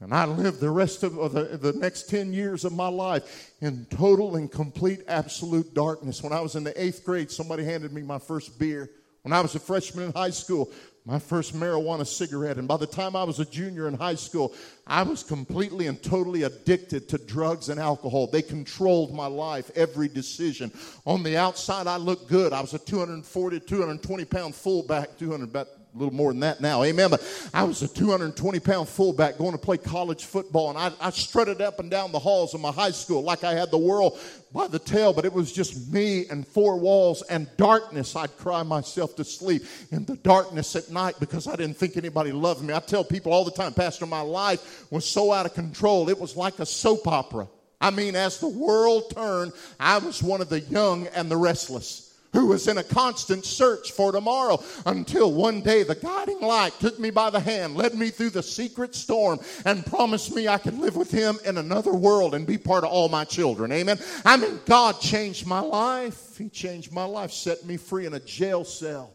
And 0.00 0.14
I 0.14 0.24
lived 0.26 0.60
the 0.60 0.70
rest 0.70 1.02
of 1.02 1.14
the, 1.32 1.58
the 1.58 1.72
next 1.74 2.08
10 2.08 2.32
years 2.32 2.64
of 2.64 2.72
my 2.72 2.88
life 2.88 3.52
in 3.60 3.86
total 3.86 4.36
and 4.36 4.50
complete 4.50 5.00
absolute 5.08 5.74
darkness. 5.74 6.22
When 6.22 6.32
I 6.32 6.40
was 6.40 6.56
in 6.56 6.64
the 6.64 6.82
eighth 6.82 7.04
grade, 7.04 7.30
somebody 7.30 7.64
handed 7.64 7.92
me 7.92 8.02
my 8.02 8.18
first 8.18 8.58
beer. 8.58 8.90
When 9.22 9.32
I 9.34 9.40
was 9.42 9.54
a 9.54 9.60
freshman 9.60 10.06
in 10.06 10.12
high 10.12 10.30
school, 10.30 10.72
my 11.10 11.18
first 11.18 11.56
marijuana 11.56 12.06
cigarette. 12.06 12.56
And 12.56 12.68
by 12.68 12.76
the 12.76 12.86
time 12.86 13.16
I 13.16 13.24
was 13.24 13.40
a 13.40 13.44
junior 13.44 13.88
in 13.88 13.94
high 13.94 14.14
school, 14.14 14.54
I 14.86 15.02
was 15.02 15.24
completely 15.24 15.88
and 15.88 16.00
totally 16.00 16.44
addicted 16.44 17.08
to 17.08 17.18
drugs 17.18 17.68
and 17.68 17.80
alcohol. 17.80 18.28
They 18.28 18.42
controlled 18.42 19.12
my 19.12 19.26
life, 19.26 19.72
every 19.74 20.06
decision. 20.06 20.70
On 21.06 21.24
the 21.24 21.36
outside, 21.36 21.88
I 21.88 21.96
looked 21.96 22.28
good. 22.28 22.52
I 22.52 22.60
was 22.60 22.74
a 22.74 22.78
240, 22.78 23.58
220 23.58 24.24
pound 24.24 24.54
fullback, 24.54 25.18
200, 25.18 25.48
about 25.48 25.79
a 25.94 25.98
little 25.98 26.14
more 26.14 26.32
than 26.32 26.40
that 26.40 26.60
now. 26.60 26.82
Amen. 26.82 27.10
But 27.10 27.22
I 27.52 27.64
was 27.64 27.82
a 27.82 27.88
220 27.88 28.60
pound 28.60 28.88
fullback 28.88 29.38
going 29.38 29.52
to 29.52 29.58
play 29.58 29.76
college 29.76 30.24
football, 30.24 30.70
and 30.70 30.78
I, 30.78 30.92
I 31.00 31.10
strutted 31.10 31.60
up 31.60 31.80
and 31.80 31.90
down 31.90 32.12
the 32.12 32.18
halls 32.18 32.54
of 32.54 32.60
my 32.60 32.70
high 32.70 32.92
school 32.92 33.22
like 33.22 33.44
I 33.44 33.54
had 33.54 33.70
the 33.70 33.78
world 33.78 34.18
by 34.52 34.66
the 34.66 34.78
tail, 34.78 35.12
but 35.12 35.24
it 35.24 35.32
was 35.32 35.52
just 35.52 35.92
me 35.92 36.26
and 36.28 36.46
four 36.46 36.76
walls 36.78 37.22
and 37.22 37.48
darkness. 37.56 38.14
I'd 38.16 38.36
cry 38.36 38.62
myself 38.62 39.16
to 39.16 39.24
sleep 39.24 39.64
in 39.90 40.04
the 40.04 40.16
darkness 40.16 40.76
at 40.76 40.90
night 40.90 41.16
because 41.20 41.46
I 41.46 41.56
didn't 41.56 41.76
think 41.76 41.96
anybody 41.96 42.32
loved 42.32 42.62
me. 42.62 42.74
I 42.74 42.80
tell 42.80 43.04
people 43.04 43.32
all 43.32 43.44
the 43.44 43.50
time, 43.50 43.72
Pastor, 43.74 44.06
my 44.06 44.20
life 44.20 44.90
was 44.90 45.04
so 45.04 45.32
out 45.32 45.46
of 45.46 45.54
control. 45.54 46.08
It 46.08 46.18
was 46.18 46.36
like 46.36 46.58
a 46.58 46.66
soap 46.66 47.06
opera. 47.06 47.48
I 47.80 47.90
mean, 47.90 48.14
as 48.14 48.38
the 48.38 48.48
world 48.48 49.10
turned, 49.14 49.52
I 49.78 49.98
was 49.98 50.22
one 50.22 50.40
of 50.40 50.50
the 50.50 50.60
young 50.60 51.06
and 51.08 51.30
the 51.30 51.36
restless 51.36 52.09
who 52.32 52.46
was 52.46 52.68
in 52.68 52.78
a 52.78 52.84
constant 52.84 53.44
search 53.44 53.92
for 53.92 54.12
tomorrow 54.12 54.62
until 54.86 55.32
one 55.32 55.60
day 55.60 55.82
the 55.82 55.94
guiding 55.94 56.40
light 56.40 56.72
took 56.78 56.98
me 56.98 57.10
by 57.10 57.30
the 57.30 57.40
hand, 57.40 57.74
led 57.74 57.94
me 57.94 58.10
through 58.10 58.30
the 58.30 58.42
secret 58.42 58.94
storm, 58.94 59.38
and 59.64 59.84
promised 59.86 60.34
me 60.34 60.48
I 60.48 60.58
could 60.58 60.78
live 60.78 60.96
with 60.96 61.10
him 61.10 61.38
in 61.44 61.58
another 61.58 61.92
world 61.92 62.34
and 62.34 62.46
be 62.46 62.58
part 62.58 62.84
of 62.84 62.90
all 62.90 63.08
my 63.08 63.24
children. 63.24 63.72
Amen. 63.72 63.98
I 64.24 64.36
mean, 64.36 64.60
God 64.64 65.00
changed 65.00 65.46
my 65.46 65.60
life. 65.60 66.36
He 66.36 66.48
changed 66.48 66.92
my 66.92 67.04
life, 67.04 67.32
set 67.32 67.64
me 67.64 67.76
free 67.76 68.06
in 68.06 68.14
a 68.14 68.20
jail 68.20 68.64
cell 68.64 69.14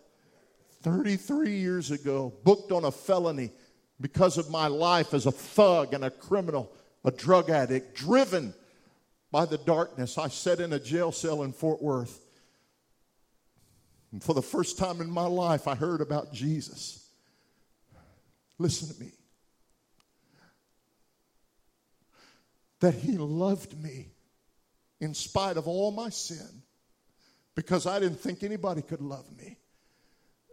33 0.81 1.57
years 1.57 1.91
ago, 1.91 2.33
booked 2.43 2.71
on 2.71 2.85
a 2.85 2.91
felony 2.91 3.51
because 3.99 4.37
of 4.37 4.49
my 4.49 4.67
life 4.67 5.13
as 5.13 5.25
a 5.25 5.31
thug 5.31 5.93
and 5.93 6.03
a 6.03 6.11
criminal, 6.11 6.71
a 7.03 7.11
drug 7.11 7.49
addict, 7.49 7.95
driven 7.95 8.53
by 9.31 9.45
the 9.45 9.57
darkness. 9.57 10.17
I 10.17 10.27
sat 10.27 10.59
in 10.59 10.73
a 10.73 10.79
jail 10.79 11.11
cell 11.11 11.43
in 11.43 11.53
Fort 11.53 11.81
Worth. 11.81 12.24
And 14.15 14.23
for 14.23 14.33
the 14.33 14.41
first 14.41 14.77
time 14.77 15.01
in 15.01 15.11
my 15.11 15.25
life, 15.25 15.67
I 15.67 15.75
heard 15.75 15.99
about 15.99 16.31
Jesus. 16.31 17.05
Listen 18.57 18.95
to 18.95 19.03
me. 19.03 19.11
That 22.79 22.93
he 22.93 23.17
loved 23.17 23.77
me 23.83 24.07
in 25.01 25.13
spite 25.13 25.57
of 25.57 25.67
all 25.67 25.91
my 25.91 26.07
sin 26.07 26.47
because 27.55 27.85
I 27.85 27.99
didn't 27.99 28.21
think 28.21 28.41
anybody 28.41 28.81
could 28.81 29.01
love 29.01 29.25
me. 29.37 29.57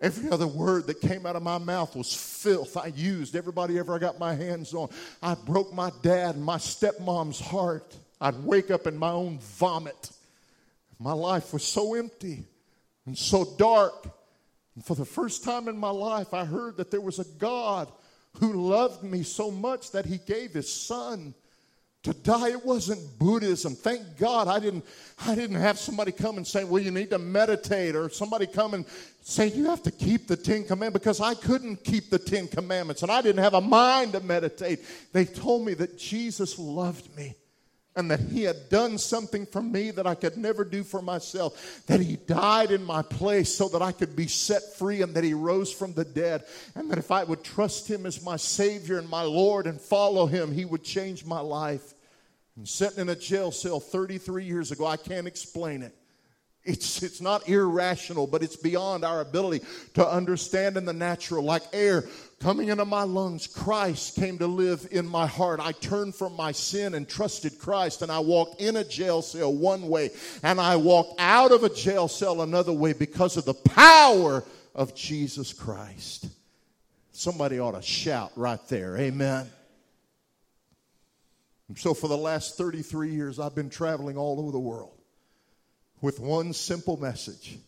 Every 0.01 0.29
other 0.29 0.49
word 0.49 0.89
that 0.89 1.01
came 1.01 1.25
out 1.25 1.37
of 1.37 1.45
my 1.45 1.59
mouth 1.59 1.95
was 1.95 2.13
filth. 2.13 2.77
I 2.77 2.87
used 2.87 3.37
everybody 3.37 3.79
ever 3.79 3.95
I 3.95 3.99
got 3.99 4.19
my 4.19 4.35
hands 4.35 4.75
on. 4.75 4.89
I 5.23 5.37
broke 5.37 5.73
my 5.73 5.93
dad 6.03 6.35
and 6.35 6.45
my 6.45 6.57
stepmom's 6.57 7.39
heart. 7.39 7.97
I'd 8.21 8.43
wake 8.43 8.73
up 8.73 8.89
in 8.89 8.97
my 8.97 9.13
own 9.13 9.39
vomit. 9.39 10.11
My 10.99 11.13
life 11.13 11.53
was 11.53 11.63
so 11.63 11.95
empty 11.95 12.47
and 13.07 13.17
so 13.17 13.45
dark. 13.57 14.09
And 14.75 14.85
for 14.85 14.95
the 14.95 15.05
first 15.05 15.45
time 15.45 15.69
in 15.69 15.77
my 15.77 15.91
life, 15.91 16.33
I 16.33 16.45
heard 16.45 16.77
that 16.77 16.91
there 16.91 17.01
was 17.01 17.19
a 17.19 17.25
God 17.39 17.91
who 18.39 18.53
loved 18.53 19.03
me 19.03 19.23
so 19.23 19.51
much 19.51 19.91
that 19.91 20.07
he 20.07 20.19
gave 20.19 20.53
his 20.53 20.73
son 20.73 21.35
to 22.03 22.13
die. 22.13 22.51
It 22.51 22.65
wasn't 22.65 23.19
buddhism. 23.19 23.75
Thank 23.75 24.19
god 24.19 24.49
i 24.49 24.59
didn't 24.59 24.85
i 25.27 25.35
didn't 25.35 25.57
have 25.57 25.79
somebody 25.79 26.13
come 26.13 26.37
and 26.37 26.47
say 26.47 26.65
well 26.65 26.83
you 26.83 26.91
need 26.91 27.11
to 27.11 27.19
meditate 27.19 27.95
or 27.95 28.09
somebody 28.09 28.47
come 28.47 28.75
and 28.75 28.85
say 29.23 29.49
you 29.49 29.67
have 29.67 29.83
to 29.83 29.91
keep 29.91 30.27
the 30.27 30.37
ten 30.37 30.65
commandments 30.65 30.99
because 30.99 31.21
i 31.21 31.35
couldn't 31.35 31.85
keep 31.85 32.11
the 32.11 32.19
ten 32.19 32.49
commandments 32.49 33.03
and 33.03 33.13
i 33.13 33.23
didn't 33.23 33.43
have 33.43 33.55
a 33.55 33.61
mind 33.61 34.13
to 34.13 34.21
meditate. 34.21 34.81
They 35.13 35.25
told 35.25 35.65
me 35.65 35.75
that 35.75 35.99
jesus 35.99 36.59
loved 36.59 37.15
me 37.17 37.35
and 37.95 38.11
that 38.11 38.20
he 38.20 38.43
had 38.43 38.68
done 38.68 38.99
something 38.99 39.45
for 39.47 39.62
me 39.62 39.90
that 39.90 40.07
I 40.07 40.14
could 40.14 40.36
never 40.36 40.64
do 40.64 40.82
for 40.82 41.03
myself, 41.03 41.82
that 41.86 42.01
he 42.01 42.16
died 42.16 42.70
in 42.70 42.84
my 42.84 43.03
place 43.03 43.55
so 43.55 43.68
that 43.68 43.82
I 43.82 43.93
could 43.93 44.16
be 44.16 44.26
set 44.26 44.74
free, 44.76 45.03
and 45.03 45.14
that 45.14 45.24
he 45.24 45.34
rose 45.34 45.72
from 45.72 45.93
the 45.93 46.05
dead, 46.05 46.45
and 46.74 46.90
that 46.90 46.99
if 46.99 47.11
I 47.11 47.24
would 47.24 47.45
trust 47.45 47.88
him 47.88 48.07
as 48.07 48.24
my 48.24 48.36
Savior 48.36 48.99
and 48.99 49.09
my 49.09 49.22
Lord 49.22 49.66
and 49.66 49.80
follow 49.80 50.26
him, 50.26 50.53
he 50.53 50.64
would 50.64 50.84
change 50.84 51.24
my 51.24 51.40
life. 51.40 51.95
And 52.57 52.68
sitting 52.68 53.01
in 53.01 53.09
a 53.09 53.16
jail 53.16 53.51
cell 53.51 53.80
33 53.80 54.45
years 54.45 54.72
ago, 54.72 54.86
I 54.86 54.97
can't 54.97 55.26
explain 55.26 55.82
it. 55.82 55.95
It's, 56.65 57.03
it's 57.03 57.21
not 57.21 57.49
irrational, 57.49 58.29
but 58.29 58.43
it's 58.43 58.55
beyond 58.55 59.05
our 59.05 59.21
ability 59.21 59.65
to 59.95 60.07
understand 60.07 60.77
in 60.77 60.85
the 60.85 60.93
natural. 60.93 61.45
Like 61.45 61.63
air 61.73 62.05
coming 62.39 62.69
into 62.69 62.85
my 62.85 63.03
lungs, 63.03 63.49
Christ 63.49 64.15
came 64.15 64.39
to 64.39 64.47
live 64.47 64.87
in 64.93 65.07
my 65.07 65.27
heart. 65.27 65.59
I 65.59 65.73
turned 65.73 66.15
from 66.15 66.37
my 66.37 66.53
sin 66.53 66.95
and 66.95 67.09
trusted 67.09 67.59
Christ, 67.59 68.03
and 68.03 68.13
I 68.13 68.21
walked 68.21 68.61
in 68.61 68.77
a 68.77 68.85
jail 68.85 69.23
cell 69.23 69.53
one 69.53 69.89
way, 69.89 70.11
and 70.45 70.61
I 70.61 70.77
walked 70.77 71.21
out 71.21 71.51
of 71.51 71.65
a 71.65 71.69
jail 71.69 72.07
cell 72.07 72.43
another 72.43 72.73
way 72.73 72.93
because 72.93 73.37
of 73.37 73.45
the 73.45 73.55
power 73.55 74.45
of 74.73 74.95
Jesus 74.95 75.53
Christ. 75.53 76.29
Somebody 77.11 77.59
ought 77.59 77.73
to 77.73 77.83
shout 77.83 78.31
right 78.37 78.61
there. 78.69 78.97
Amen. 78.99 79.51
So, 81.77 81.93
for 81.95 82.07
the 82.07 82.17
last 82.17 82.57
33 82.57 83.11
years, 83.11 83.41
I've 83.41 83.55
been 83.55 83.71
traveling 83.71 84.17
all 84.17 84.39
over 84.39 84.53
the 84.53 84.61
world 84.61 84.91
with 86.03 86.21
one 86.21 86.53
simple 86.53 86.99
message. 86.99 87.59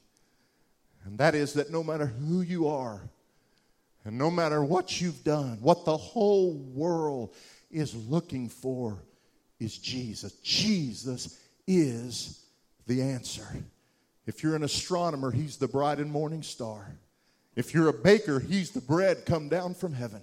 And 1.04 1.18
that 1.18 1.34
is 1.34 1.54
that 1.54 1.70
no 1.70 1.82
matter 1.82 2.06
who 2.06 2.42
you 2.42 2.68
are, 2.68 3.00
and 4.04 4.18
no 4.18 4.30
matter 4.30 4.62
what 4.62 5.00
you've 5.00 5.24
done, 5.24 5.58
what 5.62 5.86
the 5.86 5.96
whole 5.96 6.52
world 6.52 7.34
is 7.70 7.94
looking 7.94 8.50
for 8.50 8.98
is 9.58 9.78
Jesus. 9.78 10.32
Jesus 10.42 11.38
is 11.66 12.44
the 12.86 13.00
answer. 13.00 13.46
If 14.26 14.42
you're 14.42 14.56
an 14.56 14.62
astronomer, 14.62 15.30
he's 15.30 15.56
the 15.56 15.68
bright 15.68 15.98
and 15.98 16.10
morning 16.10 16.42
star. 16.42 16.86
If 17.56 17.72
you're 17.72 17.88
a 17.88 17.94
baker, 17.94 18.40
he's 18.40 18.72
the 18.72 18.80
bread 18.80 19.24
come 19.24 19.48
down 19.48 19.74
from 19.74 19.94
heaven. 19.94 20.22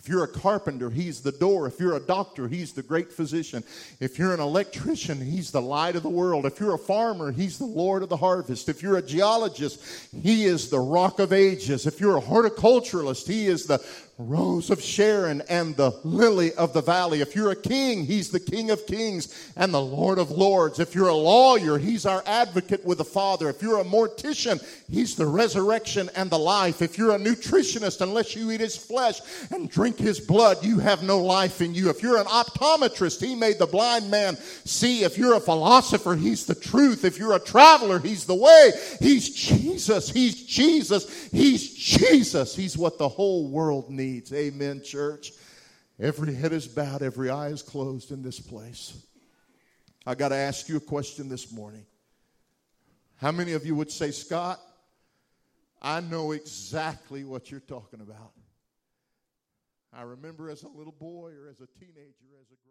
If 0.00 0.08
you're 0.08 0.24
a 0.24 0.28
carpenter, 0.28 0.88
he's 0.88 1.20
the 1.20 1.30
door. 1.30 1.66
If 1.66 1.78
you're 1.78 1.94
a 1.94 2.00
doctor, 2.00 2.48
he's 2.48 2.72
the 2.72 2.82
great 2.82 3.12
physician. 3.12 3.62
If 4.00 4.18
you're 4.18 4.32
an 4.32 4.40
electrician, 4.40 5.20
he's 5.20 5.50
the 5.50 5.60
light 5.60 5.94
of 5.94 6.02
the 6.02 6.08
world. 6.08 6.46
If 6.46 6.58
you're 6.58 6.72
a 6.72 6.78
farmer, 6.78 7.32
he's 7.32 7.58
the 7.58 7.66
Lord 7.66 8.02
of 8.02 8.08
the 8.08 8.16
harvest. 8.16 8.70
If 8.70 8.82
you're 8.82 8.96
a 8.96 9.02
geologist, 9.02 10.08
he 10.22 10.46
is 10.46 10.70
the 10.70 10.80
rock 10.80 11.18
of 11.18 11.34
ages. 11.34 11.84
If 11.84 12.00
you're 12.00 12.16
a 12.16 12.22
horticulturalist, 12.22 13.26
he 13.26 13.46
is 13.46 13.66
the 13.66 13.76
rose 14.28 14.70
of 14.70 14.82
Sharon 14.82 15.42
and 15.48 15.74
the 15.76 15.90
lily 16.04 16.52
of 16.54 16.72
the 16.72 16.82
valley. 16.82 17.20
If 17.20 17.34
you're 17.34 17.50
a 17.50 17.56
king, 17.56 18.04
he's 18.04 18.30
the 18.30 18.40
king 18.40 18.70
of 18.70 18.86
kings 18.86 19.52
and 19.56 19.72
the 19.72 19.80
lord 19.80 20.18
of 20.18 20.30
lords. 20.30 20.78
If 20.78 20.94
you're 20.94 21.08
a 21.08 21.14
lawyer, 21.14 21.78
he's 21.78 22.04
our 22.04 22.22
advocate 22.26 22.84
with 22.84 22.98
the 22.98 23.04
Father. 23.04 23.48
If 23.48 23.62
you're 23.62 23.80
a 23.80 23.84
mortician, 23.84 24.62
he's 24.88 25.16
the 25.16 25.26
resurrection 25.26 26.10
and 26.16 26.30
the 26.30 26.38
life. 26.38 26.82
If 26.82 26.98
you're 26.98 27.14
a 27.14 27.18
nutritionist, 27.18 28.00
unless 28.00 28.36
you 28.36 28.50
eat 28.50 28.60
his 28.60 28.76
flesh 28.76 29.20
and 29.50 29.70
drink 29.70 29.98
his 29.98 30.20
blood, 30.20 30.62
you 30.62 30.78
have 30.78 31.02
no 31.02 31.18
life 31.18 31.60
in 31.60 31.74
you. 31.74 31.88
If 31.88 32.02
you're 32.02 32.18
an 32.18 32.26
optometrist, 32.26 33.24
he 33.24 33.34
made 33.34 33.58
the 33.58 33.66
blind 33.66 34.10
man 34.10 34.36
see. 34.36 35.04
If 35.04 35.16
you're 35.16 35.34
a 35.34 35.40
philosopher, 35.40 36.14
he's 36.14 36.46
the 36.46 36.54
truth. 36.54 37.04
If 37.04 37.18
you're 37.18 37.34
a 37.34 37.40
traveler, 37.40 37.98
he's 37.98 38.24
the 38.24 38.34
way. 38.34 38.72
He's 39.00 39.30
Jesus. 39.30 40.10
He's 40.10 40.42
Jesus. 40.44 41.28
He's 41.30 41.72
Jesus. 41.72 42.54
He's 42.54 42.76
what 42.76 42.98
the 42.98 43.08
whole 43.08 43.48
world 43.48 43.88
needs 43.88 44.09
needs. 44.10 44.32
Amen, 44.32 44.82
church. 44.82 45.32
Every 45.98 46.34
head 46.34 46.52
is 46.52 46.66
bowed, 46.66 47.02
every 47.02 47.30
eye 47.30 47.48
is 47.48 47.62
closed 47.62 48.10
in 48.10 48.22
this 48.22 48.40
place. 48.40 49.06
I 50.06 50.14
got 50.14 50.30
to 50.30 50.36
ask 50.36 50.68
you 50.68 50.76
a 50.76 50.80
question 50.80 51.28
this 51.28 51.52
morning. 51.52 51.84
How 53.16 53.32
many 53.32 53.52
of 53.52 53.66
you 53.66 53.74
would 53.74 53.90
say, 53.90 54.10
Scott, 54.10 54.58
I 55.82 56.00
know 56.00 56.32
exactly 56.32 57.24
what 57.24 57.50
you're 57.50 57.60
talking 57.60 58.00
about? 58.00 58.32
I 59.92 60.02
remember 60.02 60.50
as 60.50 60.62
a 60.62 60.68
little 60.68 60.94
boy 60.98 61.32
or 61.32 61.48
as 61.48 61.60
a 61.60 61.68
teenager, 61.78 62.30
as 62.40 62.46
a 62.50 62.56
grown 62.64 62.68